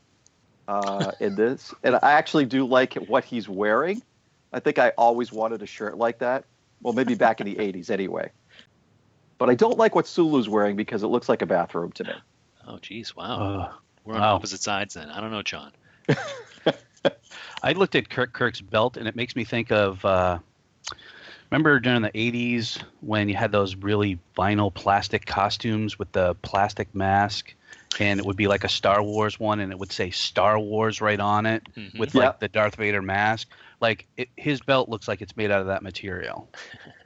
uh, 0.68 1.12
in 1.20 1.36
this, 1.36 1.74
and 1.84 1.96
I 1.96 2.14
actually 2.14 2.46
do 2.46 2.66
like 2.66 2.96
what 2.96 3.24
he's 3.24 3.48
wearing. 3.48 4.02
I 4.54 4.60
think 4.60 4.80
I 4.80 4.90
always 4.98 5.32
wanted 5.32 5.62
a 5.62 5.66
shirt 5.68 5.98
like 5.98 6.20
that. 6.20 6.46
Well, 6.82 6.94
maybe 6.94 7.16
back 7.16 7.40
in 7.42 7.46
the 7.48 7.56
'80s, 7.56 7.90
anyway. 7.90 8.32
But 9.38 9.50
I 9.50 9.56
don't 9.56 9.78
like 9.78 9.94
what 9.96 10.08
Sulu's 10.08 10.50
wearing 10.50 10.76
because 10.76 11.04
it 11.04 11.08
looks 11.08 11.30
like 11.30 11.42
a 11.42 11.46
bathrobe 11.46 11.94
to 11.96 12.04
me. 12.04 12.14
Oh, 12.68 12.80
geez, 12.82 13.16
wow. 13.16 13.38
Uh, 13.40 13.74
We're 14.04 14.16
on 14.16 14.22
wow. 14.22 14.36
opposite 14.36 14.62
sides 14.62 14.96
then. 14.96 15.10
I 15.10 15.22
don't 15.22 15.32
know, 15.32 15.44
John. 15.44 15.72
I 17.64 17.72
looked 17.74 17.96
at 17.96 18.10
Kirk 18.10 18.34
Kirk's 18.34 18.62
belt, 18.62 18.98
and 18.98 19.08
it 19.08 19.16
makes 19.16 19.36
me 19.36 19.44
think 19.44 19.72
of. 19.72 20.04
Uh, 20.04 20.40
remember 21.50 21.80
during 21.80 22.02
the 22.02 22.12
'80s 22.12 22.82
when 23.02 23.30
you 23.30 23.36
had 23.36 23.52
those 23.52 23.76
really 23.76 24.20
vinyl 24.38 24.74
plastic 24.74 25.26
costumes 25.26 25.98
with 25.98 26.12
the 26.12 26.36
plastic 26.42 26.94
mask, 26.94 27.54
and 28.00 28.20
it 28.20 28.26
would 28.26 28.36
be 28.38 28.48
like 28.48 28.64
a 28.64 28.70
Star 28.70 29.02
Wars 29.02 29.40
one, 29.40 29.60
and 29.60 29.72
it 29.72 29.80
would 29.80 29.92
say 29.92 30.10
Star 30.10 30.60
Wars 30.60 31.02
right 31.02 31.20
on 31.20 31.46
it 31.46 31.64
Mhm. 31.76 31.98
with 31.98 32.14
Yeah. 32.14 32.28
like 32.28 32.40
the 32.40 32.48
Darth 32.48 32.76
Vader 32.76 33.02
mask. 33.02 33.50
Like 33.80 34.08
it, 34.18 34.30
his 34.36 34.62
belt 34.62 34.90
looks 34.90 35.08
like 35.08 35.22
it's 35.22 35.36
made 35.38 35.52
out 35.52 35.62
of 35.62 35.68
that 35.68 35.84
material. 35.84 36.50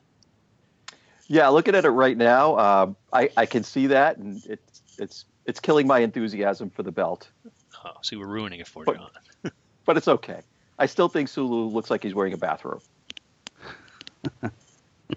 Yeah, 1.31 1.47
looking 1.47 1.75
at 1.75 1.85
it 1.85 1.89
right 1.91 2.17
now, 2.17 2.57
um, 2.59 2.95
I, 3.13 3.29
I 3.37 3.45
can 3.45 3.63
see 3.63 3.87
that, 3.87 4.17
and 4.17 4.45
it's 4.45 4.81
it's 4.97 5.25
it's 5.45 5.61
killing 5.61 5.87
my 5.87 5.99
enthusiasm 5.99 6.69
for 6.69 6.83
the 6.83 6.91
belt. 6.91 7.29
Oh, 7.85 7.91
see, 8.01 8.17
we're 8.17 8.27
ruining 8.27 8.59
it 8.59 8.67
for 8.67 8.83
But- 8.83 8.97
John. 8.97 9.11
But 9.85 9.95
it's 9.97 10.07
okay. 10.09 10.41
I 10.77 10.85
still 10.87 11.07
think 11.07 11.27
Sulu 11.29 11.69
looks 11.69 11.89
like 11.89 12.03
he's 12.03 12.13
wearing 12.13 12.33
a 12.33 12.37
bathrobe. 12.37 12.83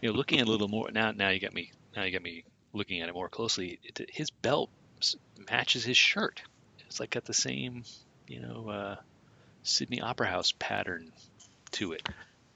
You 0.00 0.10
know, 0.10 0.16
looking 0.16 0.40
at 0.40 0.48
a 0.48 0.50
little 0.50 0.68
more 0.68 0.90
now. 0.92 1.12
Now 1.12 1.28
you 1.30 1.38
got 1.40 1.54
me. 1.54 1.70
Now 1.96 2.02
you 2.02 2.10
got 2.12 2.22
me 2.22 2.44
looking 2.72 3.00
at 3.00 3.08
it 3.08 3.14
more 3.14 3.28
closely. 3.28 3.78
It, 3.84 4.10
his 4.12 4.30
belt 4.30 4.70
matches 5.50 5.84
his 5.84 5.96
shirt. 5.96 6.42
It's 6.86 6.98
like 7.00 7.10
got 7.10 7.24
the 7.24 7.32
same, 7.34 7.84
you 8.26 8.40
know, 8.40 8.68
uh, 8.68 8.96
Sydney 9.62 10.00
Opera 10.00 10.26
House 10.26 10.52
pattern 10.58 11.12
to 11.72 11.92
it. 11.92 12.08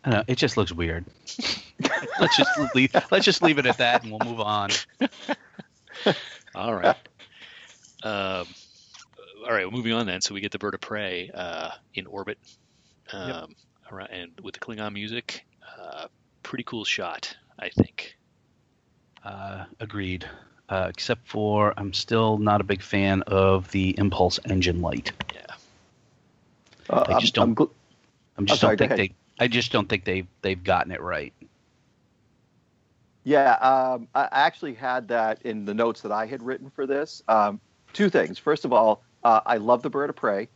I 0.04 0.10
don't 0.10 0.18
know, 0.20 0.24
it 0.32 0.36
just 0.36 0.56
looks 0.56 0.72
weird. 0.72 1.04
let's 2.20 2.36
just 2.36 2.74
leave, 2.74 2.94
let's 3.10 3.24
just 3.24 3.42
leave 3.42 3.58
it 3.58 3.66
at 3.66 3.78
that, 3.78 4.02
and 4.02 4.12
we'll 4.12 4.20
move 4.30 4.40
on. 4.40 4.70
All 6.54 6.74
right. 6.74 6.96
Um, 8.02 8.46
all 9.44 9.54
right, 9.54 9.64
well, 9.64 9.70
moving 9.70 9.92
on 9.92 10.06
then. 10.06 10.20
So 10.20 10.34
we 10.34 10.40
get 10.40 10.52
the 10.52 10.58
bird 10.58 10.74
of 10.74 10.80
prey 10.80 11.30
uh, 11.34 11.70
in 11.94 12.06
orbit, 12.06 12.38
um, 13.12 13.54
around, 13.90 14.08
and 14.10 14.30
with 14.42 14.54
the 14.54 14.60
Klingon 14.60 14.92
music, 14.92 15.44
uh, 15.80 16.06
pretty 16.42 16.64
cool 16.64 16.84
shot, 16.84 17.36
I 17.58 17.68
think. 17.70 18.16
Uh, 19.24 19.64
agreed. 19.80 20.28
Uh, 20.68 20.86
except 20.90 21.26
for 21.26 21.72
I'm 21.76 21.92
still 21.94 22.36
not 22.38 22.60
a 22.60 22.64
big 22.64 22.82
fan 22.82 23.22
of 23.22 23.70
the 23.70 23.98
impulse 23.98 24.38
engine 24.48 24.80
light. 24.82 25.12
Yeah. 25.34 25.46
Uh, 26.90 27.04
I 27.08 27.18
just 27.20 27.38
I'm- 27.38 27.48
I'm 27.48 27.54
don't- 27.54 27.68
gl- 27.68 27.72
I'm 28.36 28.46
just 28.46 28.60
sorry, 28.60 28.76
don't 28.76 28.88
think 28.88 29.10
they. 29.10 29.14
I 29.38 29.48
just 29.48 29.72
don't 29.72 29.88
think 29.88 30.04
they 30.04 30.26
they've 30.42 30.62
gotten 30.62 30.92
it 30.92 31.00
right. 31.00 31.32
Yeah, 33.24 33.52
um, 33.54 34.08
I 34.14 34.28
actually 34.32 34.74
had 34.74 35.08
that 35.08 35.42
in 35.42 35.66
the 35.66 35.74
notes 35.74 36.00
that 36.00 36.12
I 36.12 36.24
had 36.24 36.42
written 36.42 36.70
for 36.70 36.86
this. 36.86 37.22
Um, 37.28 37.60
two 37.92 38.08
things. 38.08 38.38
First 38.38 38.64
of 38.64 38.72
all, 38.72 39.02
uh, 39.22 39.40
I 39.44 39.58
love 39.58 39.82
the 39.82 39.90
Bird 39.90 40.08
of 40.08 40.16
Prey. 40.16 40.48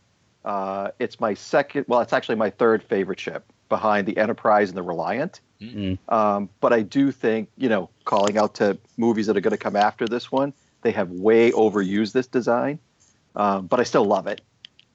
Uh, 0.45 0.91
it's 0.99 1.21
my 1.21 1.35
second, 1.35 1.85
well, 1.87 2.01
it's 2.01 2.12
actually 2.12 2.37
my 2.37 2.51
third 2.51 2.83
favorite 2.83 3.21
ship 3.21 3.45
behind 3.69 4.07
the 4.07 4.17
Enterprise 4.17 4.71
and 4.71 4.77
the 4.77 4.83
Reliant. 4.83 5.41
Mm. 5.61 5.99
Um, 6.09 6.49
but 6.61 6.73
I 6.73 6.83
do 6.83 7.12
think, 7.12 7.51
you 7.57 7.69
know, 7.69 7.91
calling 8.05 8.39
out 8.39 8.55
to 8.55 8.79
movies 8.97 9.27
that 9.27 9.37
are 9.37 9.41
going 9.41 9.53
to 9.53 9.59
come 9.59 9.77
after 9.77 10.07
this 10.07 10.33
one, 10.33 10.53
they 10.81 10.93
have 10.93 11.11
way 11.11 11.53
overused 11.53 12.12
this 12.12 12.27
design. 12.27 12.79
Um, 13.37 13.67
but 13.67 13.81
I 13.81 13.85
still 13.85 14.05
love 14.05 14.27
it. 14.27 14.41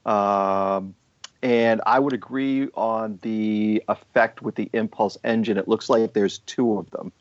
Um, 0.05 0.95
and 1.41 1.81
I 1.85 1.99
would 1.99 2.13
agree 2.13 2.69
on 2.75 3.19
the 3.21 3.83
effect 3.87 4.41
with 4.41 4.55
the 4.55 4.69
impulse 4.73 5.17
engine. 5.23 5.57
It 5.57 5.67
looks 5.67 5.89
like 5.89 6.13
there's 6.13 6.39
two 6.39 6.77
of 6.77 6.89
them, 6.91 7.11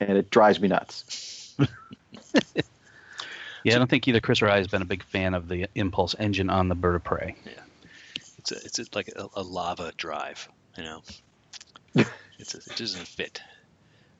and 0.00 0.16
it 0.16 0.30
drives 0.30 0.60
me 0.60 0.68
nuts. 0.68 1.56
Yeah, 3.64 3.74
I 3.74 3.78
don't 3.78 3.90
think 3.90 4.06
either 4.08 4.20
Chris 4.20 4.40
or 4.40 4.48
I 4.48 4.56
has 4.58 4.66
been 4.66 4.82
a 4.82 4.86
big 4.86 5.02
fan 5.02 5.34
of 5.34 5.48
the 5.48 5.68
impulse 5.74 6.14
engine 6.18 6.48
on 6.48 6.68
the 6.68 6.74
Bird 6.74 6.94
of 6.94 7.04
Prey. 7.04 7.34
Yeah, 7.44 7.52
It's 8.38 8.52
a, 8.52 8.54
it's 8.56 8.78
a, 8.78 8.84
like 8.94 9.08
a, 9.08 9.28
a 9.34 9.42
lava 9.42 9.92
drive, 9.96 10.48
you 10.76 10.84
know. 10.84 11.02
it's 12.38 12.54
a, 12.54 12.58
it 12.58 12.76
doesn't 12.76 13.06
fit. 13.06 13.42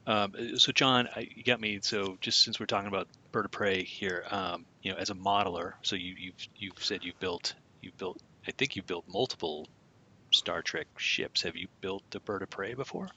Um, 0.06 0.58
so 0.58 0.72
John, 0.72 1.08
I, 1.14 1.28
you 1.34 1.42
got 1.44 1.60
me. 1.60 1.78
So 1.82 2.18
just 2.20 2.42
since 2.42 2.58
we're 2.58 2.66
talking 2.66 2.88
about 2.88 3.08
bird 3.30 3.44
of 3.44 3.50
prey 3.50 3.84
here, 3.84 4.24
um, 4.30 4.64
you 4.82 4.92
know, 4.92 4.98
as 4.98 5.10
a 5.10 5.14
modeler, 5.14 5.74
so 5.82 5.96
you, 5.96 6.14
you've 6.18 6.48
you've 6.56 6.84
said 6.84 7.04
you've 7.04 7.20
built 7.20 7.54
you've 7.82 7.96
built. 7.98 8.20
I 8.48 8.52
think 8.52 8.74
you've 8.74 8.86
built 8.86 9.04
multiple 9.06 9.68
Star 10.32 10.62
Trek 10.62 10.86
ships. 10.96 11.42
Have 11.42 11.54
you 11.54 11.68
built 11.82 12.02
a 12.14 12.20
bird 12.20 12.42
of 12.42 12.48
prey 12.48 12.72
before? 12.72 13.08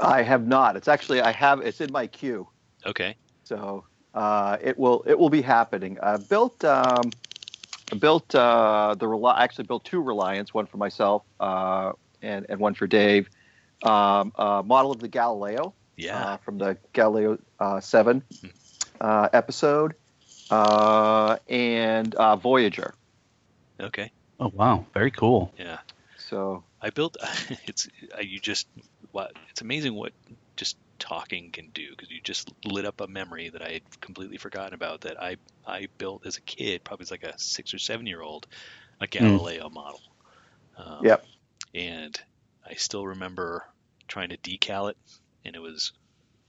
I 0.00 0.22
have 0.22 0.46
not. 0.46 0.76
It's 0.76 0.88
actually 0.88 1.22
I 1.22 1.32
have. 1.32 1.60
It's 1.60 1.80
in 1.80 1.90
my 1.90 2.06
queue. 2.06 2.46
Okay. 2.84 3.16
So 3.44 3.86
uh, 4.14 4.58
it 4.60 4.78
will 4.78 5.02
it 5.06 5.18
will 5.18 5.30
be 5.30 5.40
happening. 5.42 5.98
I 6.02 6.18
built 6.18 6.62
um, 6.64 7.10
I 7.90 7.96
built 7.96 8.34
uh, 8.34 8.94
the 8.98 9.06
Reli- 9.06 9.38
actually 9.38 9.64
built 9.64 9.84
two 9.84 10.02
Reliants, 10.02 10.52
one 10.52 10.66
for 10.66 10.76
myself 10.76 11.22
uh, 11.40 11.92
and 12.20 12.44
and 12.50 12.60
one 12.60 12.74
for 12.74 12.86
Dave. 12.86 13.28
Um, 13.84 14.32
a 14.36 14.62
model 14.64 14.92
of 14.92 15.00
the 15.00 15.08
Galileo 15.08 15.74
Yeah. 15.96 16.18
uh, 16.18 16.36
from 16.38 16.58
the 16.58 16.76
Galileo 16.92 17.38
uh, 17.58 17.80
Seven 17.80 18.22
uh, 19.00 19.28
episode, 19.32 19.94
uh, 20.50 21.36
and 21.48 22.14
uh, 22.14 22.36
Voyager. 22.36 22.94
okay. 23.80 24.12
Oh 24.42 24.50
wow, 24.54 24.84
very 24.92 25.12
cool. 25.12 25.52
Yeah. 25.56 25.78
So 26.16 26.64
I 26.80 26.90
built. 26.90 27.16
It's 27.66 27.88
uh, 28.16 28.20
you 28.20 28.40
just. 28.40 28.66
What 29.12 29.32
it's 29.50 29.60
amazing 29.60 29.94
what 29.94 30.12
just 30.56 30.76
talking 30.98 31.50
can 31.52 31.68
do 31.74 31.90
because 31.90 32.10
you 32.10 32.20
just 32.24 32.50
lit 32.64 32.84
up 32.86 33.00
a 33.00 33.06
memory 33.06 33.50
that 33.50 33.62
I 33.62 33.72
had 33.72 34.00
completely 34.00 34.38
forgotten 34.38 34.74
about 34.74 35.02
that 35.02 35.22
I 35.22 35.36
I 35.64 35.86
built 35.98 36.26
as 36.26 36.38
a 36.38 36.40
kid, 36.40 36.82
probably 36.82 37.04
as 37.04 37.10
like 37.12 37.22
a 37.22 37.38
six 37.38 37.72
or 37.72 37.78
seven 37.78 38.06
year 38.06 38.20
old, 38.20 38.48
a 39.00 39.06
Galileo 39.06 39.68
model. 39.70 40.00
Um, 40.76 41.04
Yep. 41.04 41.24
And 41.74 42.20
I 42.68 42.74
still 42.74 43.06
remember 43.06 43.64
trying 44.08 44.30
to 44.30 44.38
decal 44.38 44.90
it, 44.90 44.96
and 45.44 45.54
it 45.54 45.60
was, 45.60 45.92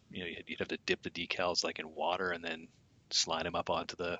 you 0.09 0.21
know, 0.21 0.27
you'd 0.27 0.43
you'd 0.47 0.59
have 0.59 0.69
to 0.69 0.79
dip 0.88 1.03
the 1.03 1.12
decals 1.12 1.63
like 1.63 1.79
in 1.79 1.93
water 1.93 2.31
and 2.31 2.43
then 2.43 2.67
slide 3.12 3.45
them 3.45 3.55
up 3.55 3.69
onto 3.69 3.95
the 3.95 4.17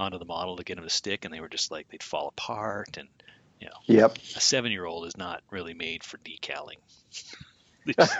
onto 0.00 0.18
the 0.18 0.24
model 0.24 0.56
to 0.56 0.64
get 0.64 0.76
them 0.76 0.84
to 0.84 0.90
stick, 0.90 1.24
and 1.24 1.32
they 1.32 1.40
were 1.40 1.48
just 1.48 1.70
like 1.70 1.88
they'd 1.88 2.02
fall 2.02 2.28
apart 2.28 2.96
and 2.96 3.08
you 3.60 3.68
know, 3.68 3.74
yep. 3.94 4.16
a 4.36 4.40
seven 4.40 4.72
year 4.72 4.86
old 4.86 5.06
is 5.06 5.16
not 5.16 5.42
really 5.50 5.74
made 5.74 6.02
for 6.02 6.18
decaling. 6.18 6.78
it, 7.86 7.96
just- 7.96 8.18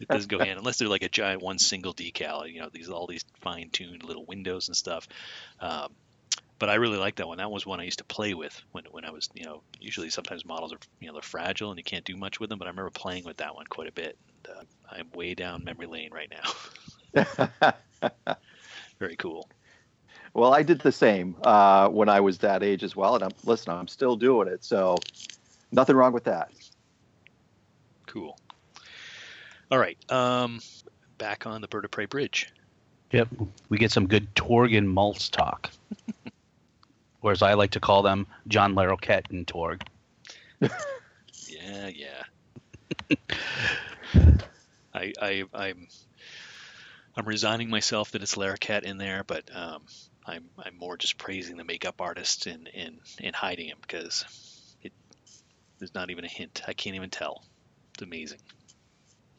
it 0.00 0.08
doesn't 0.08 0.30
go 0.30 0.38
hand 0.38 0.58
unless 0.58 0.78
they're 0.78 0.88
like 0.88 1.02
a 1.02 1.08
giant 1.08 1.42
one 1.42 1.58
single 1.58 1.94
decal. 1.94 2.50
You 2.50 2.60
know, 2.60 2.68
these 2.72 2.88
all 2.88 3.06
these 3.06 3.24
fine 3.40 3.70
tuned 3.70 4.04
little 4.04 4.24
windows 4.26 4.68
and 4.68 4.76
stuff. 4.76 5.08
Um, 5.60 5.92
but 6.58 6.68
I 6.68 6.74
really 6.74 6.98
like 6.98 7.16
that 7.16 7.28
one. 7.28 7.38
That 7.38 7.50
was 7.50 7.64
one 7.64 7.80
I 7.80 7.84
used 7.84 7.98
to 7.98 8.04
play 8.04 8.34
with 8.34 8.60
when 8.72 8.84
when 8.90 9.04
I 9.04 9.10
was 9.10 9.28
you 9.34 9.44
know 9.44 9.62
usually 9.80 10.10
sometimes 10.10 10.44
models 10.44 10.72
are 10.72 10.78
you 11.00 11.06
know 11.06 11.14
they're 11.14 11.22
fragile 11.22 11.70
and 11.70 11.78
you 11.78 11.84
can't 11.84 12.04
do 12.04 12.16
much 12.16 12.40
with 12.40 12.50
them. 12.50 12.58
But 12.58 12.66
I 12.66 12.70
remember 12.70 12.90
playing 12.90 13.24
with 13.24 13.38
that 13.38 13.54
one 13.54 13.66
quite 13.66 13.88
a 13.88 13.92
bit. 13.92 14.18
And, 14.44 14.56
uh, 14.56 14.62
I'm 14.90 15.10
way 15.14 15.34
down 15.34 15.64
memory 15.64 15.86
lane 15.86 16.10
right 16.12 16.32
now. 17.22 17.72
Very 18.98 19.16
cool. 19.16 19.48
Well, 20.38 20.54
I 20.54 20.62
did 20.62 20.80
the 20.80 20.92
same 20.92 21.36
uh, 21.42 21.88
when 21.88 22.08
I 22.08 22.20
was 22.20 22.38
that 22.38 22.62
age 22.62 22.82
as 22.82 22.94
well, 22.94 23.14
and 23.14 23.24
I'm 23.24 23.30
listen. 23.44 23.72
I'm 23.72 23.88
still 23.88 24.16
doing 24.16 24.48
it, 24.48 24.64
so 24.64 24.96
nothing 25.72 25.96
wrong 25.96 26.12
with 26.12 26.24
that. 26.24 26.50
Cool. 28.06 28.38
All 29.70 29.78
right. 29.78 29.98
Um, 30.10 30.60
back 31.18 31.46
on 31.46 31.60
the 31.60 31.68
Bird 31.68 31.84
of 31.84 31.90
Prey 31.90 32.06
Bridge. 32.06 32.52
Yep, 33.12 33.28
we 33.68 33.78
get 33.78 33.90
some 33.90 34.06
good 34.06 34.34
Torg 34.34 34.74
and 34.74 34.88
Maltz 34.88 35.30
talk, 35.30 35.70
or 37.22 37.32
as 37.32 37.42
I 37.42 37.54
like 37.54 37.70
to 37.72 37.80
call 37.80 38.02
them, 38.02 38.26
John 38.46 38.74
Larroquette 38.74 39.30
and 39.30 39.46
Torg. 39.46 39.82
Yeah, 41.68 41.88
yeah. 41.88 43.16
I, 44.94 45.12
I, 45.20 45.44
I'm, 45.52 45.88
I'm 47.16 47.26
resigning 47.26 47.68
myself 47.68 48.12
that 48.12 48.22
it's 48.22 48.36
Larroquette 48.36 48.84
in 48.84 48.98
there, 48.98 49.24
but 49.26 49.44
um, 49.54 49.82
I'm, 50.28 50.44
I'm 50.62 50.76
more 50.76 50.96
just 50.96 51.18
praising 51.18 51.56
the 51.56 51.64
makeup 51.64 52.00
artist 52.00 52.46
and, 52.46 52.68
and, 52.74 52.98
and 53.22 53.34
hiding 53.34 53.68
him 53.68 53.78
because 53.80 54.24
it, 54.82 54.92
there's 55.78 55.94
not 55.94 56.10
even 56.10 56.24
a 56.24 56.28
hint. 56.28 56.62
I 56.68 56.74
can't 56.74 56.96
even 56.96 57.10
tell. 57.10 57.42
It's 57.94 58.02
amazing. 58.02 58.38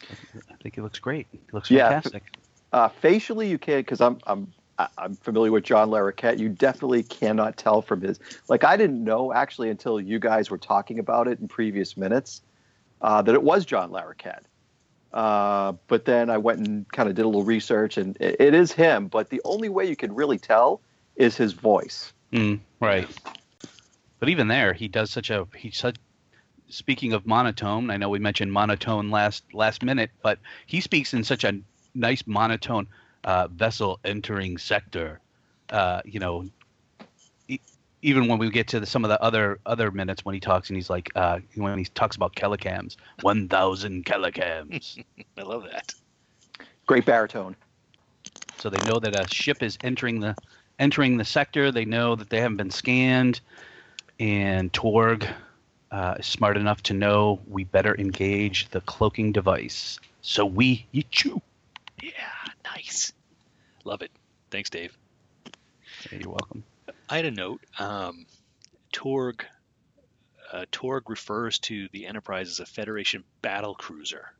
I 0.03 0.55
think 0.61 0.75
he 0.75 0.81
looks 0.81 0.99
great. 0.99 1.27
He 1.31 1.39
looks 1.51 1.69
Yeah. 1.69 1.89
fantastic. 1.89 2.23
Uh, 2.71 2.89
facially, 2.89 3.49
you 3.49 3.57
can't 3.57 3.85
because 3.85 4.01
I'm 4.01 4.19
I'm 4.27 4.53
I- 4.77 4.89
I'm 4.97 5.15
familiar 5.17 5.51
with 5.51 5.63
John 5.63 5.89
Larroquette. 5.89 6.39
You 6.39 6.49
definitely 6.49 7.03
cannot 7.03 7.57
tell 7.57 7.81
from 7.81 8.01
his 8.01 8.19
like 8.47 8.63
I 8.63 8.77
didn't 8.77 9.03
know 9.03 9.33
actually 9.33 9.69
until 9.69 9.99
you 9.99 10.19
guys 10.19 10.49
were 10.49 10.57
talking 10.57 10.99
about 10.99 11.27
it 11.27 11.39
in 11.39 11.47
previous 11.47 11.97
minutes 11.97 12.41
uh, 13.01 13.21
that 13.21 13.33
it 13.35 13.43
was 13.43 13.65
John 13.65 13.91
Larroquette. 13.91 14.43
Uh, 15.13 15.73
but 15.87 16.05
then 16.05 16.29
I 16.29 16.37
went 16.37 16.59
and 16.59 16.87
kind 16.91 17.09
of 17.09 17.15
did 17.15 17.23
a 17.23 17.27
little 17.27 17.43
research, 17.43 17.97
and 17.97 18.15
it, 18.19 18.35
it 18.39 18.53
is 18.53 18.71
him. 18.71 19.07
But 19.07 19.29
the 19.29 19.41
only 19.43 19.69
way 19.69 19.85
you 19.85 19.95
can 19.95 20.13
really 20.13 20.37
tell 20.37 20.81
is 21.15 21.35
his 21.35 21.53
voice. 21.53 22.13
Mm, 22.31 22.59
right. 22.79 23.07
But 24.19 24.29
even 24.29 24.47
there, 24.47 24.73
he 24.73 24.87
does 24.87 25.11
such 25.11 25.29
a 25.29 25.47
he 25.55 25.71
such. 25.71 25.95
Speaking 26.71 27.13
of 27.13 27.25
monotone, 27.25 27.89
I 27.89 27.97
know 27.97 28.09
we 28.09 28.19
mentioned 28.19 28.53
monotone 28.53 29.09
last 29.09 29.43
last 29.53 29.81
minute, 29.81 30.11
but 30.21 30.37
he 30.67 30.81
speaks 30.81 31.13
in 31.13 31.23
such 31.23 31.43
a 31.43 31.59
nice 31.95 32.23
monotone. 32.27 32.87
Uh, 33.25 33.49
vessel 33.49 33.99
entering 34.05 34.57
sector. 34.57 35.19
Uh, 35.69 36.01
you 36.05 36.21
know, 36.21 36.45
even 38.01 38.27
when 38.27 38.39
we 38.39 38.49
get 38.49 38.67
to 38.69 38.79
the, 38.79 38.85
some 38.85 39.03
of 39.03 39.09
the 39.09 39.21
other 39.21 39.59
other 39.65 39.91
minutes 39.91 40.23
when 40.23 40.33
he 40.33 40.39
talks 40.39 40.69
and 40.69 40.77
he's 40.77 40.89
like 40.89 41.11
uh, 41.15 41.39
when 41.55 41.77
he 41.77 41.85
talks 41.85 42.15
about 42.15 42.35
kellicams, 42.35 42.95
one 43.21 43.47
thousand 43.47 44.05
kellicams. 44.05 45.03
I 45.37 45.41
love 45.41 45.63
that. 45.71 45.93
Great 46.85 47.05
baritone. 47.05 47.55
So 48.57 48.69
they 48.69 48.85
know 48.89 48.99
that 48.99 49.15
a 49.15 49.27
ship 49.29 49.63
is 49.63 49.77
entering 49.83 50.19
the 50.19 50.35
entering 50.79 51.17
the 51.17 51.25
sector. 51.25 51.71
They 51.71 51.85
know 51.85 52.15
that 52.15 52.29
they 52.29 52.39
haven't 52.39 52.57
been 52.57 52.71
scanned, 52.71 53.41
and 54.19 54.71
Torg 54.73 55.27
uh, 55.91 56.15
is 56.19 56.25
smart 56.25 56.57
enough 56.57 56.83
to 56.83 56.93
know 56.93 57.39
we 57.47 57.63
better 57.63 57.95
engage 57.97 58.69
the 58.69 58.81
cloaking 58.81 59.31
device. 59.31 59.99
So 60.21 60.45
we 60.45 60.85
you. 60.91 61.41
Yeah, 62.01 62.11
nice. 62.65 63.13
Love 63.83 64.01
it. 64.01 64.11
Thanks, 64.51 64.69
Dave. 64.69 64.97
You're 66.11 66.29
welcome. 66.29 66.63
I 67.09 67.17
had 67.17 67.25
a 67.25 67.31
note. 67.31 67.61
Um, 67.77 68.25
Torg, 68.91 69.43
uh, 70.51 70.65
Torg 70.71 71.09
refers 71.09 71.59
to 71.59 71.87
the 71.91 72.05
Enterprise 72.05 72.49
as 72.49 72.59
a 72.59 72.65
Federation 72.65 73.23
battle 73.41 73.75
cruiser. 73.75 74.33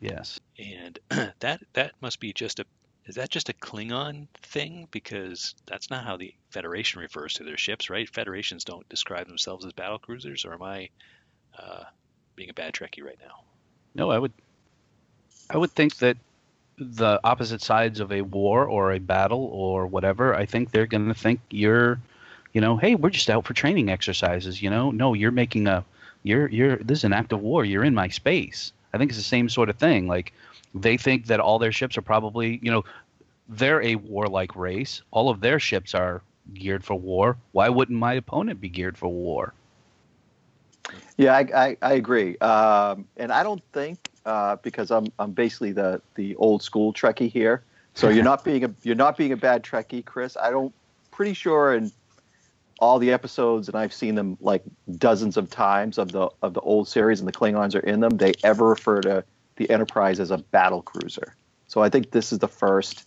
Yes. 0.00 0.40
and 0.58 0.98
that 1.38 1.60
that 1.74 1.92
must 2.00 2.18
be 2.18 2.32
just 2.32 2.58
a 2.58 2.64
is 3.04 3.16
that 3.16 3.30
just 3.30 3.48
a 3.48 3.52
Klingon 3.52 4.28
thing? 4.42 4.86
Because 4.90 5.54
that's 5.66 5.90
not 5.90 6.04
how 6.04 6.16
the 6.16 6.34
Federation 6.50 7.00
refers 7.00 7.34
to 7.34 7.44
their 7.44 7.56
ships, 7.56 7.90
right? 7.90 8.08
Federations 8.08 8.64
don't 8.64 8.88
describe 8.88 9.26
themselves 9.26 9.64
as 9.64 9.72
battle 9.72 9.98
cruisers, 9.98 10.44
or 10.44 10.54
am 10.54 10.62
I 10.62 10.88
uh, 11.58 11.84
being 12.36 12.50
a 12.50 12.54
bad 12.54 12.74
Trekkie 12.74 13.04
right 13.04 13.18
now? 13.20 13.42
No, 13.94 14.10
I 14.10 14.18
would. 14.18 14.32
I 15.50 15.58
would 15.58 15.72
think 15.72 15.96
that 15.96 16.16
the 16.78 17.20
opposite 17.24 17.60
sides 17.60 18.00
of 18.00 18.12
a 18.12 18.22
war 18.22 18.66
or 18.66 18.92
a 18.92 18.98
battle 18.98 19.44
or 19.52 19.86
whatever, 19.86 20.34
I 20.34 20.46
think 20.46 20.70
they're 20.70 20.86
going 20.86 21.08
to 21.08 21.14
think 21.14 21.40
you're, 21.50 22.00
you 22.52 22.60
know, 22.60 22.76
hey, 22.76 22.94
we're 22.94 23.10
just 23.10 23.30
out 23.30 23.46
for 23.46 23.54
training 23.54 23.90
exercises. 23.90 24.62
You 24.62 24.70
know, 24.70 24.90
no, 24.90 25.14
you're 25.14 25.30
making 25.30 25.66
a, 25.66 25.84
you're 26.22 26.48
you're 26.48 26.76
this 26.76 26.98
is 26.98 27.04
an 27.04 27.12
act 27.12 27.32
of 27.32 27.40
war. 27.40 27.64
You're 27.64 27.84
in 27.84 27.94
my 27.94 28.08
space. 28.08 28.72
I 28.92 28.98
think 28.98 29.10
it's 29.10 29.18
the 29.18 29.24
same 29.24 29.48
sort 29.48 29.70
of 29.70 29.76
thing. 29.76 30.06
Like 30.06 30.32
they 30.74 30.96
think 30.96 31.26
that 31.26 31.40
all 31.40 31.58
their 31.58 31.72
ships 31.72 31.96
are 31.96 32.02
probably, 32.02 32.60
you 32.62 32.70
know, 32.70 32.84
they're 33.48 33.82
a 33.82 33.96
warlike 33.96 34.54
race. 34.54 35.02
All 35.10 35.28
of 35.28 35.40
their 35.40 35.58
ships 35.58 35.94
are 35.94 36.22
geared 36.54 36.84
for 36.84 36.94
war. 36.94 37.36
Why 37.52 37.68
wouldn't 37.68 37.98
my 37.98 38.14
opponent 38.14 38.60
be 38.60 38.68
geared 38.68 38.98
for 38.98 39.08
war? 39.08 39.54
Yeah, 41.16 41.34
I, 41.34 41.46
I, 41.54 41.76
I 41.82 41.92
agree. 41.94 42.36
Um, 42.38 43.06
and 43.16 43.32
I 43.32 43.42
don't 43.42 43.62
think 43.72 44.10
uh, 44.26 44.56
because 44.56 44.90
I'm 44.90 45.06
I'm 45.18 45.32
basically 45.32 45.72
the 45.72 46.00
the 46.14 46.34
old 46.36 46.62
school 46.62 46.92
Trekkie 46.92 47.30
here. 47.30 47.62
So 47.94 48.08
you're 48.08 48.24
not 48.32 48.44
being 48.44 48.64
a 48.64 48.74
you're 48.82 48.94
not 48.94 49.16
being 49.16 49.32
a 49.32 49.36
bad 49.36 49.62
Trekkie, 49.62 50.04
Chris. 50.04 50.36
I 50.36 50.50
don't 50.50 50.74
pretty 51.10 51.34
sure 51.34 51.74
in 51.74 51.92
all 52.82 52.98
the 52.98 53.12
episodes, 53.12 53.68
and 53.68 53.76
I've 53.76 53.92
seen 53.92 54.16
them 54.16 54.36
like 54.40 54.64
dozens 54.98 55.36
of 55.36 55.48
times 55.48 55.98
of 55.98 56.10
the 56.10 56.28
of 56.42 56.52
the 56.52 56.60
old 56.60 56.88
series, 56.88 57.20
and 57.20 57.28
the 57.28 57.32
Klingons 57.32 57.76
are 57.76 57.80
in 57.86 58.00
them. 58.00 58.10
They 58.16 58.32
ever 58.42 58.66
refer 58.70 59.00
to 59.02 59.24
the 59.56 59.70
Enterprise 59.70 60.18
as 60.18 60.32
a 60.32 60.38
battle 60.38 60.82
cruiser. 60.82 61.36
So 61.68 61.80
I 61.80 61.88
think 61.88 62.10
this 62.10 62.32
is 62.32 62.40
the 62.40 62.48
first 62.48 63.06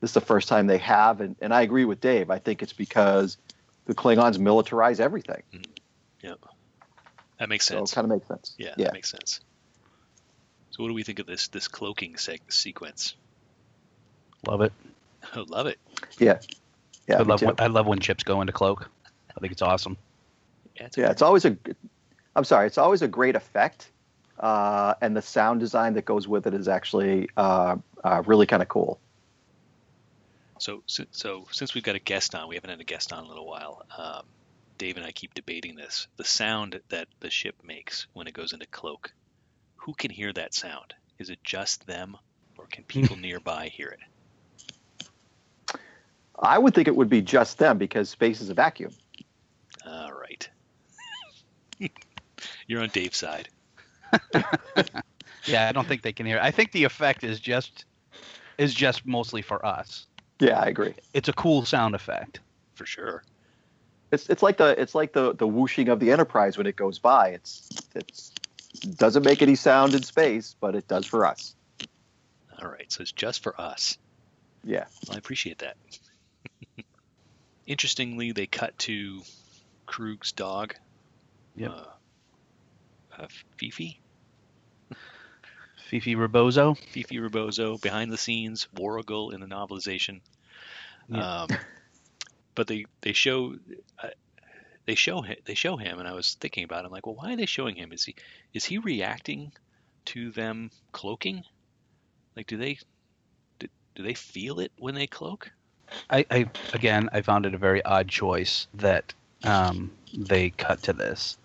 this 0.00 0.10
is 0.10 0.14
the 0.14 0.22
first 0.22 0.48
time 0.48 0.66
they 0.66 0.78
have, 0.78 1.20
and, 1.20 1.36
and 1.42 1.52
I 1.52 1.60
agree 1.60 1.84
with 1.84 2.00
Dave. 2.00 2.30
I 2.30 2.38
think 2.38 2.62
it's 2.62 2.72
because 2.72 3.36
the 3.84 3.94
Klingons 3.94 4.38
militarize 4.38 5.00
everything. 5.00 5.42
Mm-hmm. 5.52 5.70
Yep. 6.22 6.38
That 7.38 7.48
makes 7.50 7.66
So 7.66 7.74
it 7.74 7.78
sense. 7.80 7.92
kind 7.92 8.04
of 8.06 8.10
makes 8.16 8.26
sense. 8.26 8.54
yeah, 8.58 8.74
yeah. 8.78 8.84
that 8.86 8.94
makes 8.94 9.10
sense. 9.10 9.40
So 10.70 10.82
what 10.82 10.88
do 10.88 10.94
we 10.94 11.02
think 11.02 11.18
of 11.18 11.26
this 11.26 11.48
this 11.48 11.68
cloaking 11.68 12.14
seg- 12.14 12.50
sequence? 12.50 13.16
Love 14.46 14.62
it. 14.62 14.72
I 15.34 15.40
love 15.46 15.66
it. 15.66 15.78
Yeah, 16.18 16.38
Yeah, 17.06 17.18
I 17.18 17.22
love 17.22 17.42
when, 17.42 17.54
I 17.58 17.66
love 17.66 17.86
when 17.86 18.00
ships 18.00 18.24
go 18.24 18.40
into 18.40 18.54
cloak. 18.54 18.88
I 19.36 19.40
think 19.40 19.52
it's 19.52 19.62
awesome. 19.62 19.96
Yeah, 20.76 20.86
it's 20.86 20.96
Yeah, 20.96 21.10
it's 21.10 21.22
always 21.22 21.44
a. 21.44 21.56
I'm 22.36 22.44
sorry, 22.44 22.66
it's 22.66 22.78
always 22.78 23.02
a 23.02 23.08
great 23.08 23.36
effect, 23.36 23.90
uh, 24.38 24.94
and 25.00 25.16
the 25.16 25.22
sound 25.22 25.60
design 25.60 25.94
that 25.94 26.04
goes 26.04 26.28
with 26.28 26.46
it 26.46 26.54
is 26.54 26.68
actually 26.68 27.28
uh, 27.36 27.76
uh, 28.04 28.22
really 28.26 28.46
kind 28.46 28.62
of 28.62 28.68
cool. 28.68 29.00
So, 30.58 30.82
so, 30.86 31.04
so 31.10 31.46
since 31.50 31.74
we've 31.74 31.82
got 31.82 31.96
a 31.96 32.00
guest 32.00 32.34
on, 32.34 32.48
we 32.48 32.54
haven't 32.54 32.70
had 32.70 32.80
a 32.80 32.84
guest 32.84 33.12
on 33.12 33.20
in 33.20 33.24
a 33.24 33.28
little 33.28 33.46
while. 33.46 33.82
Um, 33.96 34.24
Dave 34.76 34.98
and 34.98 35.06
I 35.06 35.10
keep 35.10 35.34
debating 35.34 35.74
this. 35.74 36.06
The 36.16 36.24
sound 36.24 36.80
that 36.90 37.08
the 37.20 37.30
ship 37.30 37.54
makes 37.64 38.06
when 38.12 38.26
it 38.26 38.34
goes 38.34 38.52
into 38.52 38.66
cloak, 38.66 39.12
who 39.76 39.94
can 39.94 40.10
hear 40.10 40.32
that 40.32 40.54
sound? 40.54 40.94
Is 41.18 41.30
it 41.30 41.38
just 41.42 41.86
them, 41.86 42.16
or 42.58 42.66
can 42.66 42.84
people 42.84 43.16
nearby 43.18 43.68
hear 43.68 43.88
it? 43.88 44.00
I 46.38 46.58
would 46.58 46.74
think 46.74 46.88
it 46.88 46.96
would 46.96 47.10
be 47.10 47.22
just 47.22 47.58
them 47.58 47.78
because 47.78 48.08
space 48.08 48.40
is 48.40 48.48
a 48.48 48.54
vacuum. 48.54 48.92
All 51.80 51.88
right. 51.88 52.04
You're 52.66 52.82
on 52.82 52.88
Dave's 52.88 53.16
side. 53.16 53.48
Yeah, 55.46 55.68
I 55.68 55.72
don't 55.72 55.86
think 55.86 56.02
they 56.02 56.12
can 56.12 56.26
hear. 56.26 56.38
I 56.40 56.50
think 56.50 56.72
the 56.72 56.84
effect 56.84 57.24
is 57.24 57.40
just 57.40 57.84
is 58.58 58.74
just 58.74 59.06
mostly 59.06 59.42
for 59.42 59.64
us. 59.64 60.06
Yeah, 60.38 60.60
I 60.60 60.66
agree. 60.66 60.94
It's 61.14 61.28
a 61.28 61.32
cool 61.32 61.64
sound 61.64 61.94
effect. 61.94 62.40
For 62.74 62.86
sure. 62.86 63.22
It's 64.12 64.28
it's 64.28 64.42
like 64.42 64.58
the 64.58 64.80
it's 64.80 64.94
like 64.94 65.12
the 65.12 65.34
the 65.34 65.46
whooshing 65.46 65.88
of 65.88 66.00
the 66.00 66.12
Enterprise 66.12 66.58
when 66.58 66.66
it 66.66 66.76
goes 66.76 66.98
by. 66.98 67.28
It's 67.28 67.68
it's 67.94 68.32
doesn't 68.96 69.24
make 69.24 69.42
any 69.42 69.54
sound 69.54 69.94
in 69.94 70.02
space, 70.02 70.54
but 70.60 70.74
it 70.74 70.86
does 70.86 71.06
for 71.06 71.26
us. 71.26 71.54
All 72.60 72.68
right. 72.68 72.90
So 72.90 73.02
it's 73.02 73.12
just 73.12 73.42
for 73.42 73.58
us. 73.60 73.98
Yeah. 74.64 74.84
Well, 75.06 75.16
I 75.16 75.18
appreciate 75.18 75.58
that. 75.58 75.76
Interestingly, 77.66 78.32
they 78.32 78.46
cut 78.46 78.76
to 78.80 79.22
Kruge's 79.86 80.32
dog. 80.32 80.74
Yep. 81.60 81.70
Uh, 81.70 83.22
uh, 83.22 83.26
Fifi? 83.58 84.00
Fifi 85.88 86.14
Rebozo. 86.14 86.74
Fifi 86.74 87.18
Rebozo 87.18 87.76
behind 87.76 88.10
the 88.10 88.16
scenes, 88.16 88.66
Warrigal 88.74 89.32
in 89.32 89.40
the 89.40 89.46
novelization. 89.46 90.20
Yeah. 91.10 91.42
Um, 91.42 91.48
but 92.54 92.66
they 92.66 92.86
they 93.02 93.12
show 93.12 93.56
uh, 94.02 94.08
they 94.86 94.94
show 94.94 95.20
him 95.20 95.36
they 95.44 95.54
show 95.54 95.76
him, 95.76 95.98
and 95.98 96.08
I 96.08 96.14
was 96.14 96.34
thinking 96.40 96.64
about. 96.64 96.84
It, 96.84 96.86
I'm 96.86 96.92
like, 96.92 97.06
well, 97.06 97.16
why 97.16 97.34
are 97.34 97.36
they 97.36 97.46
showing 97.46 97.76
him? 97.76 97.92
Is 97.92 98.04
he 98.04 98.14
is 98.54 98.64
he 98.64 98.78
reacting 98.78 99.52
to 100.06 100.30
them 100.30 100.70
cloaking? 100.92 101.44
Like, 102.36 102.46
do 102.46 102.56
they 102.56 102.78
do, 103.58 103.66
do 103.96 104.02
they 104.02 104.14
feel 104.14 104.60
it 104.60 104.72
when 104.78 104.94
they 104.94 105.06
cloak? 105.06 105.50
I, 106.08 106.24
I 106.30 106.50
again, 106.72 107.10
I 107.12 107.20
found 107.20 107.44
it 107.44 107.54
a 107.54 107.58
very 107.58 107.84
odd 107.84 108.08
choice 108.08 108.66
that 108.74 109.12
um, 109.44 109.90
they 110.16 110.50
cut 110.50 110.82
to 110.84 110.92
this. 110.92 111.36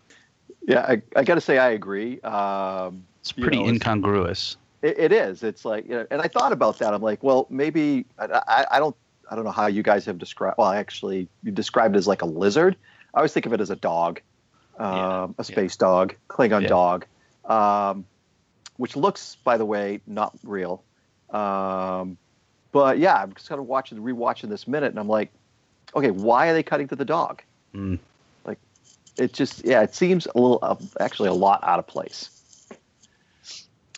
Yeah, 0.67 0.79
I, 0.81 1.01
I 1.15 1.23
got 1.23 1.35
to 1.35 1.41
say 1.41 1.57
I 1.57 1.69
agree. 1.71 2.19
Um, 2.21 3.05
It's 3.21 3.33
You 3.35 3.43
pretty 3.43 3.57
know, 3.57 3.63
it's- 3.63 3.73
incongruous. 3.75 4.57
It, 4.81 4.99
it 4.99 5.11
is. 5.11 5.41
It's 5.43 5.65
like, 5.65 5.85
you 5.87 5.95
know, 5.95 6.07
and 6.11 6.21
I 6.21 6.27
thought 6.27 6.51
about 6.51 6.77
that. 6.79 6.93
I'm 6.93 7.01
like, 7.01 7.23
well, 7.23 7.47
maybe 7.49 8.05
I, 8.19 8.25
I, 8.47 8.65
I 8.71 8.79
don't, 8.79 8.95
I 9.31 9.35
don't 9.35 9.43
know 9.45 9.51
how 9.51 9.65
you 9.67 9.81
guys 9.81 10.05
have 10.05 10.17
described. 10.19 10.57
Well, 10.59 10.69
actually, 10.71 11.27
you 11.43 11.51
described 11.51 11.95
it 11.95 11.97
as 11.97 12.07
like 12.07 12.21
a 12.21 12.25
lizard. 12.27 12.75
I 13.13 13.17
always 13.17 13.33
think 13.33 13.45
of 13.47 13.53
it 13.53 13.61
as 13.61 13.71
a 13.71 13.75
dog, 13.75 14.21
um, 14.77 14.95
Yeah, 14.95 15.27
a 15.39 15.43
space 15.43 15.75
dog, 15.75 16.13
Klingon 16.29 16.61
Yeah. 16.63 16.67
dog, 16.67 17.05
um, 17.45 18.05
which 18.77 18.95
looks, 18.95 19.37
by 19.43 19.57
the 19.57 19.65
way, 19.65 20.01
not 20.05 20.35
real. 20.43 20.83
Um, 21.31 22.17
but 22.71 22.99
yeah, 22.99 23.15
I'm 23.15 23.33
just 23.33 23.49
kind 23.49 23.59
of 23.59 23.65
watching, 23.67 23.97
rewatching 23.99 24.49
this 24.49 24.67
minute, 24.67 24.89
and 24.91 24.99
I'm 24.99 25.07
like, 25.07 25.31
okay, 25.95 26.11
why 26.11 26.47
are 26.49 26.53
they 26.53 26.61
cutting 26.63 26.87
to 26.89 26.95
the 26.95 27.05
dog? 27.05 27.41
Mm. 27.73 27.97
Like, 29.17 29.29
it 29.29 29.33
just, 29.33 29.65
yeah, 29.65 29.81
it 29.81 29.95
seems 29.95 30.25
a 30.27 30.37
little, 30.39 30.59
uh, 30.61 30.75
actually, 30.99 31.29
a 31.29 31.33
lot 31.33 31.63
out 31.63 31.79
of 31.79 31.87
place. 31.87 32.29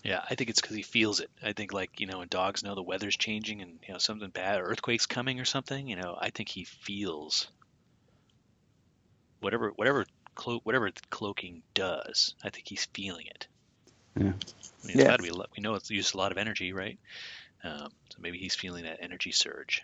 Yeah, 0.03 0.21
I 0.29 0.35
think 0.35 0.49
it's 0.49 0.61
because 0.61 0.75
he 0.75 0.83
feels 0.83 1.19
it. 1.19 1.29
I 1.43 1.51
think 1.51 1.73
like 1.73 1.99
you 1.99 2.07
know, 2.07 2.19
when 2.19 2.29
dogs 2.29 2.63
know 2.63 2.75
the 2.75 2.83
weather's 2.83 3.17
changing 3.17 3.61
and 3.61 3.77
you 3.85 3.93
know 3.93 3.97
something 3.97 4.29
bad, 4.29 4.59
or 4.61 4.63
earthquakes 4.63 5.05
coming 5.05 5.39
or 5.41 5.43
something. 5.45 5.85
You 5.89 5.97
know, 5.97 6.17
I 6.17 6.29
think 6.29 6.47
he 6.47 6.63
feels 6.63 7.47
whatever 9.41 9.71
whatever 9.75 10.05
clo- 10.35 10.61
whatever 10.63 10.91
cloaking 11.09 11.61
does. 11.73 12.35
I 12.41 12.51
think 12.51 12.69
he's 12.69 12.85
feeling 12.93 13.25
it. 13.25 13.47
Yeah. 14.15 14.21
I 14.23 14.25
mean, 14.27 14.35
it's 14.85 14.95
Yeah. 14.95 15.07
got 15.07 15.17
to 15.17 15.23
be. 15.23 15.29
a 15.29 15.33
lot- 15.33 15.49
We 15.57 15.61
know 15.61 15.75
it's 15.75 15.89
used 15.89 16.15
a 16.15 16.17
lot 16.17 16.31
of 16.31 16.37
energy, 16.37 16.71
right? 16.71 16.97
Um, 17.65 17.91
so 18.09 18.19
maybe 18.19 18.37
he's 18.37 18.55
feeling 18.55 18.85
that 18.85 18.99
energy 19.01 19.31
surge. 19.31 19.83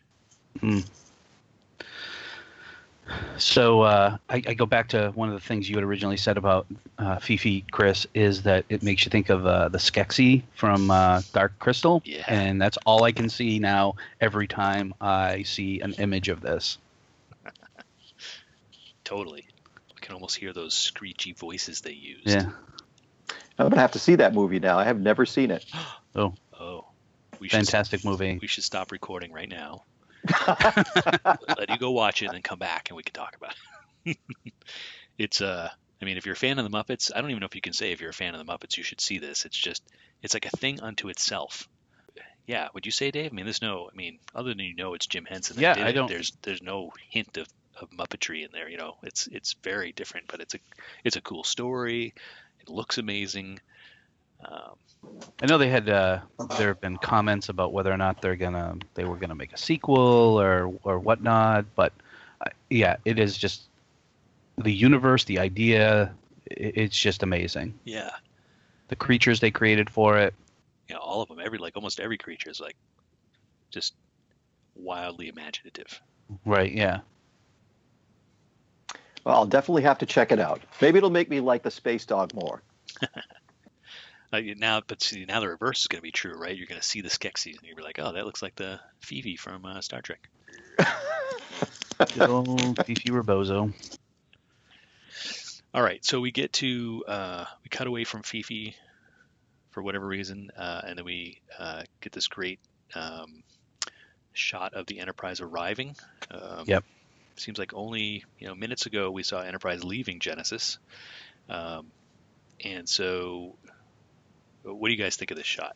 So 3.37 3.81
uh, 3.81 4.17
I, 4.29 4.43
I 4.47 4.53
go 4.53 4.65
back 4.65 4.89
to 4.89 5.11
one 5.15 5.27
of 5.27 5.33
the 5.33 5.39
things 5.39 5.67
you 5.69 5.75
had 5.75 5.83
originally 5.83 6.17
said 6.17 6.37
about 6.37 6.67
uh, 6.99 7.17
Fifi, 7.17 7.65
Chris, 7.71 8.05
is 8.13 8.43
that 8.43 8.65
it 8.69 8.83
makes 8.83 9.05
you 9.05 9.09
think 9.09 9.29
of 9.29 9.45
uh, 9.45 9.69
the 9.69 9.77
Skeksis 9.79 10.43
from 10.55 10.91
uh, 10.91 11.21
Dark 11.33 11.57
Crystal, 11.59 12.01
Yeah. 12.05 12.23
and 12.27 12.61
that's 12.61 12.77
all 12.85 13.03
I 13.03 13.11
can 13.11 13.29
see 13.29 13.59
now 13.59 13.95
every 14.21 14.47
time 14.47 14.93
I 15.01 15.43
see 15.43 15.79
an 15.81 15.93
image 15.93 16.29
of 16.29 16.41
this. 16.41 16.77
Totally. 19.03 19.45
I 19.95 19.99
can 20.05 20.13
almost 20.13 20.35
hear 20.35 20.53
those 20.53 20.73
screechy 20.73 21.33
voices 21.33 21.81
they 21.81 21.91
used. 21.93 22.27
Yeah. 22.29 22.51
I'm 23.57 23.69
gonna 23.69 23.81
have 23.81 23.91
to 23.91 23.99
see 23.99 24.15
that 24.15 24.33
movie 24.33 24.59
now. 24.59 24.77
I 24.79 24.83
have 24.83 24.99
never 24.99 25.25
seen 25.25 25.51
it. 25.51 25.65
Oh, 26.15 26.33
we 27.39 27.47
should 27.49 27.57
Fantastic 27.57 28.03
movie. 28.05 28.39
we 28.41 28.47
should 28.47 28.63
stop 28.63 28.91
recording 28.91 29.31
right 29.31 29.49
now. 29.49 29.83
let 31.57 31.69
you 31.69 31.77
go 31.77 31.91
watch 31.91 32.21
it 32.21 32.25
and 32.27 32.35
then 32.35 32.41
come 32.41 32.59
back 32.59 32.89
and 32.89 32.97
we 32.97 33.03
can 33.03 33.13
talk 33.13 33.35
about 33.35 33.55
it. 34.05 34.17
it's 35.17 35.41
uh 35.41 35.69
I 36.01 36.05
mean 36.05 36.17
if 36.17 36.25
you're 36.25 36.33
a 36.33 36.37
fan 36.37 36.59
of 36.59 36.69
the 36.69 36.77
Muppets, 36.77 37.11
I 37.15 37.21
don't 37.21 37.29
even 37.29 37.39
know 37.41 37.45
if 37.47 37.55
you 37.55 37.61
can 37.61 37.73
say 37.73 37.91
if 37.91 38.01
you're 38.01 38.09
a 38.09 38.13
fan 38.13 38.35
of 38.35 38.45
the 38.45 38.51
Muppets 38.51 38.77
you 38.77 38.83
should 38.83 39.01
see 39.01 39.19
this. 39.19 39.45
It's 39.45 39.57
just 39.57 39.83
it's 40.21 40.33
like 40.33 40.45
a 40.45 40.57
thing 40.57 40.81
unto 40.81 41.09
itself. 41.09 41.67
Yeah, 42.45 42.67
would 42.73 42.85
you 42.85 42.91
say 42.91 43.11
Dave? 43.11 43.31
I 43.31 43.35
mean 43.35 43.45
there's 43.45 43.61
no 43.61 43.89
I 43.91 43.95
mean 43.95 44.19
other 44.35 44.49
than 44.49 44.59
you 44.59 44.75
know 44.75 44.93
it's 44.93 45.07
Jim 45.07 45.25
Henson 45.25 45.55
that 45.55 45.61
Yeah, 45.61 45.73
did 45.75 45.83
I 45.85 45.91
don't- 45.91 46.09
there's 46.09 46.33
there's 46.41 46.61
no 46.61 46.91
hint 47.09 47.37
of, 47.37 47.47
of 47.79 47.89
Muppetry 47.91 48.43
in 48.43 48.49
there, 48.51 48.69
you 48.69 48.77
know. 48.77 48.95
It's 49.03 49.27
it's 49.27 49.53
very 49.63 49.91
different, 49.93 50.27
but 50.27 50.41
it's 50.41 50.53
a 50.55 50.59
it's 51.03 51.15
a 51.15 51.21
cool 51.21 51.43
story. 51.43 52.13
It 52.59 52.69
looks 52.69 52.97
amazing. 52.97 53.59
Um, 54.45 54.75
I 55.41 55.45
know 55.45 55.57
they 55.57 55.69
had 55.69 55.89
uh, 55.89 56.19
there 56.57 56.67
have 56.69 56.81
been 56.81 56.97
comments 56.97 57.49
about 57.49 57.73
whether 57.73 57.91
or 57.91 57.97
not 57.97 58.21
they're 58.21 58.35
gonna 58.35 58.77
they 58.93 59.03
were 59.05 59.17
gonna 59.17 59.35
make 59.35 59.53
a 59.53 59.57
sequel 59.57 60.39
or 60.39 60.73
or 60.83 60.99
whatnot, 60.99 61.65
but 61.75 61.91
uh, 62.41 62.49
yeah, 62.69 62.97
it 63.05 63.19
is 63.19 63.37
just 63.37 63.63
the 64.57 64.71
universe, 64.71 65.23
the 65.25 65.39
idea. 65.39 66.13
i 66.51 66.53
it's 66.55 66.97
just 66.97 67.23
amazing. 67.23 67.73
yeah, 67.85 68.11
The 68.89 68.95
creatures 68.95 69.39
they 69.39 69.51
created 69.51 69.89
for 69.89 70.17
it. 70.17 70.33
you 70.89 70.95
know, 70.95 71.01
all 71.01 71.21
of 71.21 71.29
them, 71.29 71.39
every 71.39 71.57
like 71.57 71.75
almost 71.75 71.99
every 71.99 72.17
creature 72.17 72.49
is 72.49 72.59
like 72.59 72.75
just 73.71 73.93
wildly 74.75 75.29
imaginative. 75.29 76.01
Right. 76.45 76.71
Yeah. 76.71 76.99
Well, 79.25 79.35
I'll 79.35 79.45
definitely 79.45 79.83
have 79.83 79.97
to 79.99 80.05
check 80.05 80.31
it 80.31 80.39
out. 80.39 80.61
Maybe 80.81 80.97
it'll 80.97 81.09
make 81.09 81.29
me 81.29 81.39
like 81.39 81.63
the 81.63 81.71
space 81.71 82.05
dog 82.05 82.33
more. 82.33 82.61
Now, 84.41 84.81
but 84.85 85.01
see, 85.01 85.25
now 85.25 85.39
the 85.39 85.47
reverse 85.47 85.81
is 85.81 85.87
going 85.87 85.99
to 85.99 86.03
be 86.03 86.11
true, 86.11 86.33
right? 86.35 86.55
You're 86.55 86.67
going 86.67 86.81
to 86.81 86.87
see 86.87 87.01
the 87.01 87.09
Skeksis, 87.09 87.57
and 87.57 87.59
you'll 87.63 87.77
be 87.77 87.83
like, 87.83 87.99
"Oh, 87.99 88.11
that 88.13 88.25
looks 88.25 88.41
like 88.41 88.55
the 88.55 88.79
Phoebe 88.99 89.35
from 89.35 89.65
uh, 89.65 89.81
Star 89.81 90.01
Trek." 90.01 90.27
Good 92.15 92.29
old 92.29 92.83
Fifi 92.85 93.11
Rebozo. 93.11 93.71
All 95.73 95.81
right, 95.81 96.03
so 96.05 96.19
we 96.19 96.31
get 96.31 96.53
to 96.53 97.03
uh, 97.07 97.45
we 97.63 97.69
cut 97.69 97.87
away 97.87 98.03
from 98.03 98.23
Fifi 98.23 98.75
for 99.71 99.81
whatever 99.81 100.05
reason, 100.05 100.49
uh, 100.57 100.81
and 100.85 100.97
then 100.97 101.05
we 101.05 101.41
uh, 101.57 101.83
get 102.01 102.11
this 102.11 102.27
great 102.27 102.59
um, 102.95 103.43
shot 104.33 104.73
of 104.73 104.85
the 104.85 104.99
Enterprise 104.99 105.41
arriving. 105.41 105.95
Um, 106.31 106.63
Yep. 106.65 106.83
Seems 107.35 107.57
like 107.57 107.73
only 107.73 108.23
you 108.37 108.47
know 108.47 108.53
minutes 108.53 108.85
ago 108.85 109.09
we 109.09 109.23
saw 109.23 109.41
Enterprise 109.41 109.83
leaving 109.83 110.19
Genesis, 110.19 110.77
um, 111.49 111.87
and 112.63 112.87
so 112.87 113.55
what 114.63 114.87
do 114.87 114.93
you 114.93 114.97
guys 114.97 115.15
think 115.15 115.31
of 115.31 115.37
this 115.37 115.45
shot? 115.45 115.75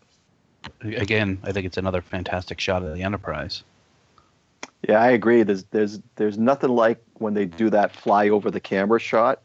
Again, 0.81 1.39
I 1.43 1.51
think 1.51 1.65
it's 1.65 1.77
another 1.77 2.01
fantastic 2.01 2.59
shot 2.59 2.83
of 2.83 2.93
the 2.93 3.03
Enterprise. 3.03 3.63
Yeah, 4.87 5.01
I 5.01 5.11
agree. 5.11 5.43
There's 5.43 5.63
there's 5.65 5.99
there's 6.15 6.37
nothing 6.37 6.69
like 6.69 7.03
when 7.15 7.33
they 7.33 7.45
do 7.45 7.69
that 7.69 7.95
fly 7.95 8.29
over 8.29 8.51
the 8.51 8.59
camera 8.59 8.99
shot 8.99 9.41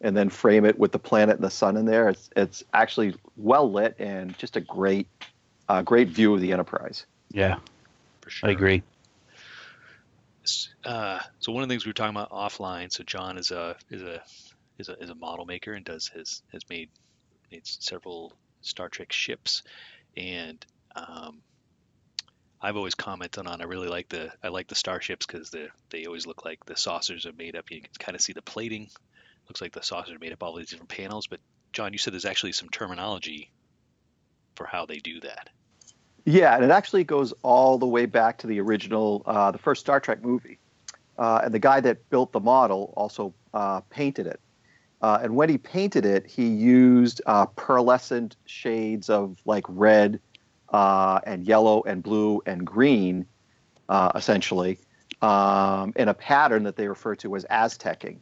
and 0.00 0.16
then 0.16 0.28
frame 0.28 0.64
it 0.64 0.78
with 0.78 0.92
the 0.92 0.98
planet 0.98 1.36
and 1.36 1.44
the 1.44 1.50
sun 1.50 1.76
in 1.76 1.86
there. 1.86 2.08
It's 2.08 2.30
it's 2.36 2.64
actually 2.72 3.14
well 3.36 3.70
lit 3.70 3.96
and 3.98 4.36
just 4.38 4.56
a 4.56 4.60
great 4.60 5.06
uh, 5.68 5.82
great 5.82 6.08
view 6.08 6.34
of 6.34 6.40
the 6.40 6.52
Enterprise. 6.52 7.06
Yeah, 7.30 7.58
For 8.20 8.30
sure. 8.30 8.48
I 8.48 8.52
agree. 8.52 8.82
Uh, 10.84 11.20
so 11.38 11.52
one 11.52 11.62
of 11.62 11.68
the 11.68 11.72
things 11.72 11.84
we 11.84 11.90
were 11.90 11.94
talking 11.94 12.16
about 12.16 12.30
offline. 12.30 12.90
So 12.92 13.04
John 13.04 13.38
is 13.38 13.50
a 13.50 13.76
is 13.90 14.02
a 14.02 14.22
is 14.78 14.88
a 14.88 15.02
is 15.02 15.10
a 15.10 15.14
model 15.14 15.44
maker 15.44 15.74
and 15.74 15.84
does 15.84 16.08
his 16.08 16.42
has 16.52 16.62
made 16.68 16.88
made 17.52 17.66
several 17.66 18.32
Star 18.62 18.88
Trek 18.88 19.12
ships, 19.12 19.62
and 20.16 20.64
um, 20.94 21.40
I've 22.60 22.76
always 22.76 22.94
commented 22.94 23.46
on. 23.46 23.60
I 23.60 23.64
really 23.64 23.88
like 23.88 24.08
the 24.08 24.30
I 24.42 24.48
like 24.48 24.68
the 24.68 24.74
starships 24.74 25.26
because 25.26 25.50
they 25.50 25.68
they 25.90 26.06
always 26.06 26.26
look 26.26 26.44
like 26.44 26.64
the 26.66 26.76
saucers 26.76 27.26
are 27.26 27.32
made 27.32 27.56
up. 27.56 27.70
You 27.70 27.80
can 27.80 27.90
kind 27.98 28.14
of 28.14 28.20
see 28.20 28.32
the 28.32 28.42
plating. 28.42 28.88
Looks 29.48 29.60
like 29.60 29.72
the 29.72 29.82
saucers 29.82 30.14
are 30.14 30.18
made 30.18 30.32
up 30.32 30.42
of 30.42 30.48
all 30.48 30.56
these 30.56 30.70
different 30.70 30.90
panels. 30.90 31.26
But 31.26 31.40
John, 31.72 31.92
you 31.92 31.98
said 31.98 32.12
there's 32.12 32.24
actually 32.24 32.52
some 32.52 32.68
terminology 32.68 33.50
for 34.54 34.66
how 34.66 34.86
they 34.86 34.98
do 34.98 35.20
that. 35.20 35.48
Yeah, 36.24 36.54
and 36.54 36.62
it 36.62 36.70
actually 36.70 37.04
goes 37.04 37.32
all 37.42 37.78
the 37.78 37.86
way 37.86 38.06
back 38.06 38.38
to 38.38 38.46
the 38.46 38.60
original, 38.60 39.22
uh, 39.24 39.50
the 39.50 39.58
first 39.58 39.80
Star 39.80 40.00
Trek 40.00 40.22
movie. 40.22 40.58
Uh, 41.18 41.40
and 41.44 41.54
the 41.54 41.58
guy 41.58 41.80
that 41.80 42.08
built 42.10 42.32
the 42.32 42.40
model 42.40 42.92
also 42.96 43.34
uh, 43.52 43.80
painted 43.90 44.26
it. 44.26 44.40
Uh, 45.02 45.18
and 45.22 45.34
when 45.34 45.48
he 45.48 45.56
painted 45.58 46.04
it, 46.04 46.26
he 46.26 46.46
used 46.46 47.22
uh, 47.26 47.46
pearlescent 47.46 48.36
shades 48.44 49.08
of 49.08 49.38
like 49.44 49.64
red 49.68 50.20
uh, 50.70 51.20
and 51.24 51.46
yellow 51.46 51.82
and 51.82 52.02
blue 52.02 52.42
and 52.46 52.66
green, 52.66 53.26
uh, 53.88 54.12
essentially, 54.14 54.78
um, 55.22 55.92
in 55.96 56.08
a 56.08 56.14
pattern 56.14 56.64
that 56.64 56.76
they 56.76 56.88
refer 56.88 57.14
to 57.16 57.34
as 57.34 57.44
Aztecing. 57.46 58.18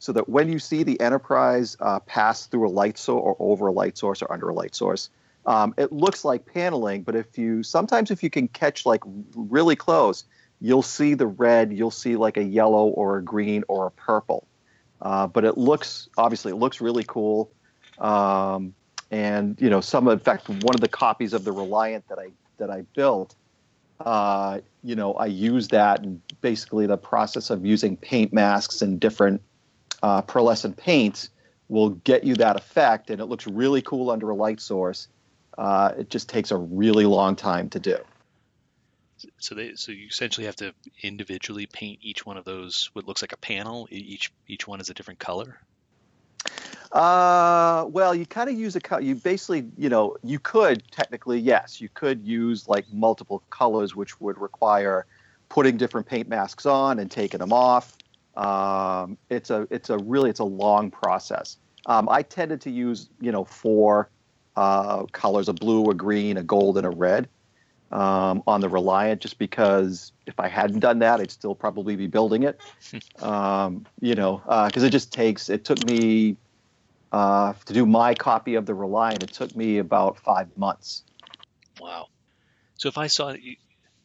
So 0.00 0.12
that 0.12 0.28
when 0.28 0.52
you 0.52 0.58
see 0.58 0.84
the 0.84 1.00
Enterprise 1.00 1.76
uh, 1.80 1.98
pass 2.00 2.46
through 2.46 2.68
a 2.68 2.70
light 2.70 2.98
source 2.98 3.20
or 3.20 3.36
over 3.40 3.66
a 3.66 3.72
light 3.72 3.98
source 3.98 4.22
or 4.22 4.32
under 4.32 4.48
a 4.48 4.54
light 4.54 4.74
source, 4.74 5.10
um, 5.46 5.74
it 5.78 5.92
looks 5.92 6.24
like 6.24 6.44
paneling, 6.44 7.02
but 7.02 7.16
if 7.16 7.38
you 7.38 7.62
sometimes 7.62 8.10
if 8.10 8.22
you 8.22 8.28
can 8.28 8.48
catch 8.48 8.84
like 8.84 9.02
really 9.34 9.76
close, 9.76 10.24
you'll 10.60 10.82
see 10.82 11.14
the 11.14 11.26
red, 11.26 11.72
you'll 11.72 11.90
see 11.90 12.16
like 12.16 12.36
a 12.36 12.42
yellow 12.42 12.88
or 12.88 13.16
a 13.16 13.22
green 13.22 13.64
or 13.66 13.86
a 13.86 13.90
purple. 13.90 14.46
Uh, 15.00 15.26
but 15.26 15.44
it 15.44 15.56
looks 15.56 16.08
obviously 16.16 16.52
it 16.52 16.56
looks 16.56 16.80
really 16.80 17.04
cool. 17.04 17.50
Um, 17.98 18.74
and 19.10 19.60
you 19.60 19.70
know, 19.70 19.80
some 19.80 20.08
in 20.08 20.18
fact, 20.18 20.48
one 20.48 20.74
of 20.74 20.80
the 20.80 20.88
copies 20.88 21.32
of 21.32 21.44
the 21.44 21.52
Reliant 21.52 22.08
that 22.08 22.18
I 22.18 22.30
that 22.58 22.70
I 22.70 22.82
built, 22.94 23.34
uh, 24.00 24.60
you 24.82 24.96
know, 24.96 25.14
I 25.14 25.26
use 25.26 25.68
that 25.68 26.02
and 26.02 26.20
basically 26.40 26.86
the 26.86 26.96
process 26.96 27.50
of 27.50 27.64
using 27.64 27.96
paint 27.96 28.32
masks 28.32 28.82
and 28.82 28.98
different 29.00 29.42
uh, 30.02 30.22
pearlescent 30.22 30.76
paints 30.76 31.30
will 31.68 31.90
get 31.90 32.24
you 32.24 32.34
that 32.36 32.56
effect, 32.56 33.10
and 33.10 33.20
it 33.20 33.26
looks 33.26 33.46
really 33.46 33.82
cool 33.82 34.10
under 34.10 34.30
a 34.30 34.34
light 34.34 34.60
source. 34.60 35.08
Uh, 35.56 35.92
it 35.98 36.08
just 36.08 36.28
takes 36.28 36.50
a 36.50 36.56
really 36.56 37.04
long 37.04 37.36
time 37.36 37.68
to 37.68 37.78
do. 37.78 37.98
So 39.38 39.54
they 39.54 39.74
so 39.74 39.92
you 39.92 40.06
essentially 40.06 40.46
have 40.46 40.56
to 40.56 40.74
individually 41.02 41.66
paint 41.66 41.98
each 42.02 42.24
one 42.24 42.36
of 42.36 42.44
those 42.44 42.90
what 42.92 43.06
looks 43.06 43.22
like 43.22 43.32
a 43.32 43.36
panel. 43.36 43.88
Each 43.90 44.32
each 44.46 44.66
one 44.66 44.80
is 44.80 44.90
a 44.90 44.94
different 44.94 45.20
color. 45.20 45.60
Uh, 46.92 47.84
well, 47.88 48.14
you 48.14 48.24
kind 48.24 48.48
of 48.48 48.58
use 48.58 48.74
a 48.74 48.80
co- 48.80 48.98
you 48.98 49.14
basically, 49.14 49.66
you 49.76 49.88
know, 49.88 50.16
you 50.22 50.38
could 50.38 50.82
technically, 50.90 51.38
yes, 51.38 51.80
you 51.80 51.88
could 51.92 52.24
use 52.24 52.66
like 52.66 52.86
multiple 52.92 53.42
colors, 53.50 53.94
which 53.94 54.20
would 54.20 54.38
require 54.38 55.04
putting 55.48 55.76
different 55.76 56.06
paint 56.06 56.28
masks 56.28 56.64
on 56.64 56.98
and 56.98 57.10
taking 57.10 57.40
them 57.40 57.52
off. 57.52 57.96
Um, 58.36 59.18
it's 59.28 59.50
a 59.50 59.66
it's 59.70 59.90
a 59.90 59.98
really 59.98 60.30
it's 60.30 60.40
a 60.40 60.44
long 60.44 60.90
process. 60.90 61.58
Um, 61.86 62.08
I 62.08 62.22
tended 62.22 62.60
to 62.62 62.70
use 62.70 63.10
you 63.20 63.32
know 63.32 63.44
four 63.44 64.10
uh, 64.56 65.04
colors: 65.06 65.48
a 65.48 65.52
blue, 65.52 65.90
a 65.90 65.94
green, 65.94 66.38
a 66.38 66.42
gold, 66.42 66.78
and 66.78 66.86
a 66.86 66.90
red 66.90 67.28
um, 67.90 68.42
on 68.46 68.60
the 68.60 68.68
Reliant, 68.68 69.20
just 69.20 69.38
because 69.38 70.12
if 70.26 70.38
I 70.38 70.48
hadn't 70.48 70.80
done 70.80 70.98
that, 71.00 71.20
I'd 71.20 71.30
still 71.30 71.54
probably 71.54 71.96
be 71.96 72.06
building 72.06 72.42
it. 72.42 72.60
um, 73.22 73.86
you 74.00 74.14
know, 74.14 74.42
because 74.66 74.82
it 74.82 74.90
just 74.90 75.12
takes. 75.12 75.48
It 75.48 75.64
took 75.64 75.84
me 75.86 76.36
uh, 77.12 77.54
to 77.64 77.72
do 77.72 77.86
my 77.86 78.14
copy 78.14 78.56
of 78.56 78.66
the 78.66 78.74
Reliant. 78.74 79.22
It 79.22 79.32
took 79.32 79.54
me 79.56 79.78
about 79.78 80.18
five 80.18 80.56
months. 80.56 81.04
Wow. 81.80 82.08
So 82.76 82.88
if 82.88 82.98
I 82.98 83.06
saw 83.06 83.34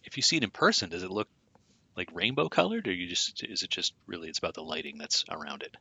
if 0.04 0.18
you 0.18 0.24
see 0.24 0.38
it 0.38 0.44
in 0.44 0.50
person, 0.50 0.90
does 0.90 1.04
it 1.04 1.12
look 1.12 1.28
like 1.96 2.10
rainbow 2.14 2.50
colored, 2.50 2.88
or 2.88 2.94
you 2.94 3.08
just 3.08 3.44
is 3.44 3.64
it 3.64 3.70
just 3.70 3.94
really 4.08 4.30
it's 4.30 4.40
about 4.40 4.54
the 4.54 4.64
lighting 4.64 4.98
that's 4.98 5.26
around 5.30 5.64
it? 5.64 5.76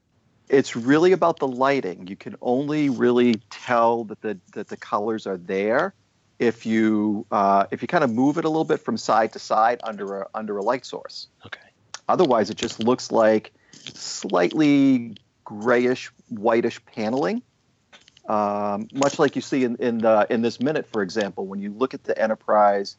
It's 0.49 0.77
really 0.77 1.13
about 1.13 1.39
the 1.39 1.49
lighting. 1.49 2.07
You 2.09 2.17
can 2.17 2.37
only 2.43 2.91
really 2.91 3.37
tell 3.51 4.05
that 4.05 4.21
the 4.21 4.39
that 4.55 4.69
the 4.69 4.77
colors 4.77 5.27
are 5.27 5.39
there 5.39 5.95
if 6.43 6.67
you 6.67 7.25
uh, 7.31 7.67
if 7.71 7.83
you 7.83 7.89
kind 7.89 8.03
of 8.03 8.11
move 8.11 8.37
it 8.37 8.45
a 8.45 8.49
little 8.49 8.65
bit 8.65 8.81
from 8.81 8.97
side 8.97 9.33
to 9.33 9.39
side 9.39 9.81
under 9.85 10.23
a 10.23 10.27
under 10.35 10.59
a 10.59 10.63
light 10.63 10.85
source. 10.85 11.29
Okay. 11.47 11.61
Otherwise, 12.09 12.51
it 12.51 12.57
just 12.57 12.81
looks 12.81 13.13
like 13.13 13.53
slightly 13.95 15.17
grayish, 15.45 16.11
whitish 16.31 16.85
paneling, 16.85 17.43
um, 18.29 18.89
much 18.93 19.21
like 19.21 19.37
you 19.37 19.43
see 19.43 19.63
in 19.63 19.77
in, 19.77 19.99
the, 19.99 20.27
in 20.31 20.43
this 20.43 20.61
minute, 20.61 20.87
for 20.93 21.01
example. 21.01 21.47
When 21.47 21.61
you 21.61 21.71
look 21.73 21.95
at 21.95 22.03
the 22.03 22.21
Enterprise, 22.21 22.97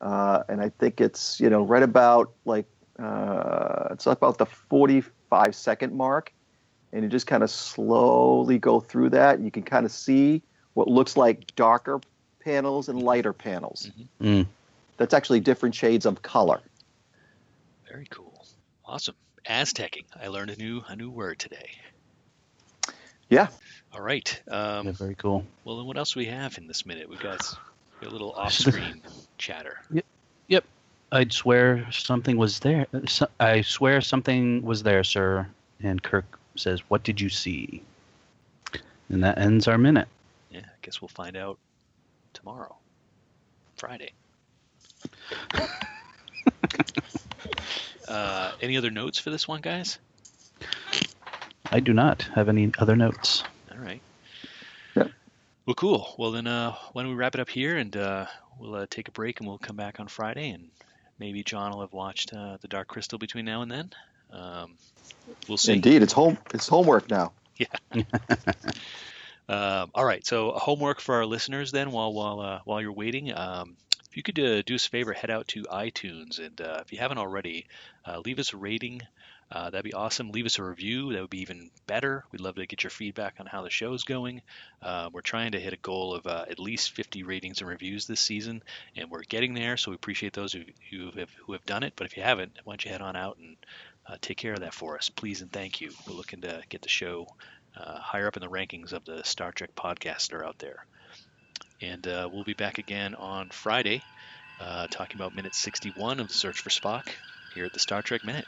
uh, 0.00 0.44
and 0.48 0.60
I 0.60 0.68
think 0.68 1.00
it's 1.00 1.40
you 1.40 1.50
know 1.50 1.64
right 1.64 1.82
about 1.82 2.32
like 2.44 2.66
uh, 2.96 3.88
it's 3.90 4.06
about 4.06 4.38
the 4.38 4.46
45 4.46 5.52
second 5.52 5.94
mark, 5.94 6.32
and 6.92 7.02
you 7.02 7.08
just 7.08 7.26
kind 7.26 7.42
of 7.42 7.50
slowly 7.50 8.58
go 8.58 8.78
through 8.78 9.10
that. 9.10 9.34
And 9.34 9.44
you 9.44 9.50
can 9.50 9.64
kind 9.64 9.84
of 9.84 9.90
see 9.90 10.42
what 10.74 10.86
looks 10.86 11.16
like 11.16 11.56
darker 11.56 12.00
panels 12.52 12.88
and 12.88 13.02
lighter 13.02 13.32
panels. 13.34 13.90
Mm. 14.22 14.46
That's 14.96 15.12
actually 15.12 15.40
different 15.40 15.74
shades 15.74 16.06
of 16.06 16.22
color. 16.22 16.60
Very 17.90 18.06
cool. 18.10 18.46
Awesome. 18.86 19.14
Aztecing. 19.46 20.04
I 20.20 20.28
learned 20.28 20.50
a 20.50 20.56
new 20.56 20.82
a 20.88 20.96
new 20.96 21.10
word 21.10 21.38
today. 21.38 21.70
Yeah. 23.28 23.48
All 23.92 24.00
right. 24.00 24.28
Um, 24.50 24.86
Yeah, 24.86 24.92
very 24.92 25.14
cool. 25.14 25.44
well, 25.64 25.76
then 25.76 25.86
what 25.86 25.98
else 25.98 26.12
do 26.14 26.20
we 26.20 26.26
have 26.26 26.56
in 26.58 26.66
this 26.66 26.86
minute? 26.86 27.08
We've 27.08 27.20
got 27.20 27.40
a 28.02 28.08
little 28.08 28.32
off-screen 28.36 29.02
chatter. 29.36 29.78
Yep. 29.90 30.04
Yep. 30.48 30.64
I'd 31.12 31.32
swear 31.32 31.86
something 31.92 32.36
was 32.38 32.60
there. 32.60 32.86
So- 33.06 33.28
I 33.40 33.60
swear 33.62 34.00
something 34.00 34.62
was 34.62 34.82
there, 34.82 35.04
sir. 35.04 35.46
And 35.82 36.02
Kirk 36.02 36.38
says, 36.56 36.80
"What 36.88 37.02
did 37.04 37.20
you 37.20 37.28
see?" 37.28 37.82
And 39.10 39.22
that 39.22 39.38
ends 39.38 39.68
our 39.68 39.78
minute. 39.78 40.08
Yeah, 40.50 40.60
I 40.60 40.78
guess 40.82 41.00
we'll 41.00 41.08
find 41.08 41.36
out 41.36 41.58
tomorrow, 42.38 42.76
Friday. 43.76 44.12
uh, 48.08 48.52
any 48.62 48.76
other 48.76 48.90
notes 48.90 49.18
for 49.18 49.30
this 49.30 49.48
one, 49.48 49.60
guys? 49.60 49.98
I 51.70 51.80
do 51.80 51.92
not 51.92 52.22
have 52.34 52.48
any 52.48 52.72
other 52.78 52.96
notes. 52.96 53.42
All 53.72 53.78
right. 53.78 54.00
Yep. 54.94 55.10
Well, 55.66 55.74
cool. 55.74 56.14
Well, 56.18 56.30
then, 56.30 56.46
uh, 56.46 56.74
why 56.92 57.02
don't 57.02 57.10
we 57.10 57.16
wrap 57.16 57.34
it 57.34 57.40
up 57.40 57.50
here 57.50 57.76
and 57.76 57.94
uh, 57.96 58.26
we'll 58.58 58.74
uh, 58.74 58.86
take 58.88 59.08
a 59.08 59.12
break 59.12 59.40
and 59.40 59.48
we'll 59.48 59.58
come 59.58 59.76
back 59.76 60.00
on 60.00 60.08
Friday 60.08 60.50
and 60.50 60.68
maybe 61.18 61.42
John 61.42 61.72
will 61.72 61.80
have 61.80 61.92
watched 61.92 62.32
uh, 62.32 62.56
The 62.60 62.68
Dark 62.68 62.88
Crystal 62.88 63.18
between 63.18 63.44
now 63.44 63.62
and 63.62 63.70
then. 63.70 63.92
Um, 64.30 64.74
we'll 65.48 65.58
see. 65.58 65.74
Indeed, 65.74 66.02
it's 66.02 66.12
home. 66.12 66.38
It's 66.54 66.68
homework 66.68 67.10
now. 67.10 67.32
Um, 69.48 69.90
all 69.94 70.04
right. 70.04 70.24
So 70.26 70.52
homework 70.52 71.00
for 71.00 71.14
our 71.16 71.26
listeners 71.26 71.72
then, 71.72 71.90
while 71.90 72.12
while 72.12 72.40
uh, 72.40 72.60
while 72.64 72.80
you're 72.80 72.92
waiting, 72.92 73.32
um, 73.34 73.76
if 74.10 74.16
you 74.16 74.22
could 74.22 74.38
uh, 74.38 74.62
do 74.62 74.74
us 74.74 74.86
a 74.86 74.90
favor, 74.90 75.12
head 75.12 75.30
out 75.30 75.48
to 75.48 75.62
iTunes, 75.64 76.38
and 76.38 76.60
uh, 76.60 76.82
if 76.84 76.92
you 76.92 76.98
haven't 76.98 77.18
already, 77.18 77.66
uh, 78.06 78.20
leave 78.24 78.38
us 78.38 78.52
a 78.52 78.56
rating 78.56 79.00
Uh, 79.50 79.70
that'd 79.70 79.84
be 79.84 79.94
awesome. 79.94 80.30
Leave 80.32 80.44
us 80.46 80.58
a 80.58 80.62
review. 80.62 81.12
That 81.12 81.22
would 81.22 81.30
be 81.30 81.40
even 81.40 81.70
better. 81.86 82.24
We'd 82.32 82.42
love 82.42 82.56
to 82.56 82.66
get 82.66 82.82
your 82.84 82.90
feedback 82.90 83.36
on 83.40 83.46
how 83.46 83.62
the 83.62 83.70
show's 83.70 84.04
going. 84.04 84.42
Uh, 84.82 85.08
we're 85.12 85.22
trying 85.22 85.52
to 85.52 85.60
hit 85.60 85.72
a 85.72 85.78
goal 85.78 86.14
of 86.14 86.26
uh, 86.26 86.44
at 86.50 86.58
least 86.58 86.92
50 86.92 87.22
ratings 87.22 87.60
and 87.60 87.68
reviews 87.70 88.06
this 88.06 88.20
season, 88.20 88.62
and 88.96 89.10
we're 89.10 89.22
getting 89.22 89.54
there. 89.54 89.76
So 89.78 89.90
we 89.90 89.94
appreciate 89.94 90.34
those 90.34 90.52
who, 90.52 90.64
who 90.90 91.10
have 91.18 91.30
who 91.46 91.52
have 91.54 91.64
done 91.64 91.82
it. 91.82 91.94
But 91.96 92.06
if 92.06 92.16
you 92.16 92.22
haven't, 92.22 92.58
why 92.64 92.72
don't 92.72 92.84
you 92.84 92.90
head 92.90 93.00
on 93.02 93.16
out 93.16 93.38
and 93.38 93.56
take 94.20 94.38
care 94.38 94.54
of 94.54 94.60
that 94.60 94.74
for 94.74 94.96
us, 94.96 95.10
please 95.10 95.42
and 95.42 95.52
thank 95.52 95.80
you. 95.80 95.92
We're 96.06 96.14
looking 96.14 96.40
to 96.42 96.62
get 96.68 96.82
the 96.82 96.88
show 96.88 97.28
uh, 97.76 97.98
higher 97.98 98.26
up 98.26 98.36
in 98.36 98.42
the 98.42 98.48
rankings 98.48 98.92
of 98.92 99.04
the 99.04 99.22
Star 99.24 99.52
Trek 99.52 99.70
are 100.32 100.44
out 100.44 100.58
there. 100.58 100.86
And 101.80 102.06
uh, 102.06 102.28
we'll 102.32 102.44
be 102.44 102.54
back 102.54 102.78
again 102.78 103.14
on 103.14 103.48
Friday, 103.50 104.02
uh, 104.60 104.86
talking 104.90 105.16
about 105.16 105.34
minute 105.34 105.54
61 105.54 106.20
of 106.20 106.28
the 106.28 106.34
Search 106.34 106.60
for 106.60 106.70
Spock 106.70 107.08
here 107.54 107.64
at 107.64 107.72
the 107.72 107.80
Star 107.80 108.02
Trek 108.02 108.24
Minute. 108.24 108.46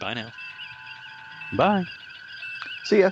Bye 0.00 0.14
now. 0.14 0.32
Bye. 1.56 1.84
See 2.84 3.00
ya. 3.00 3.10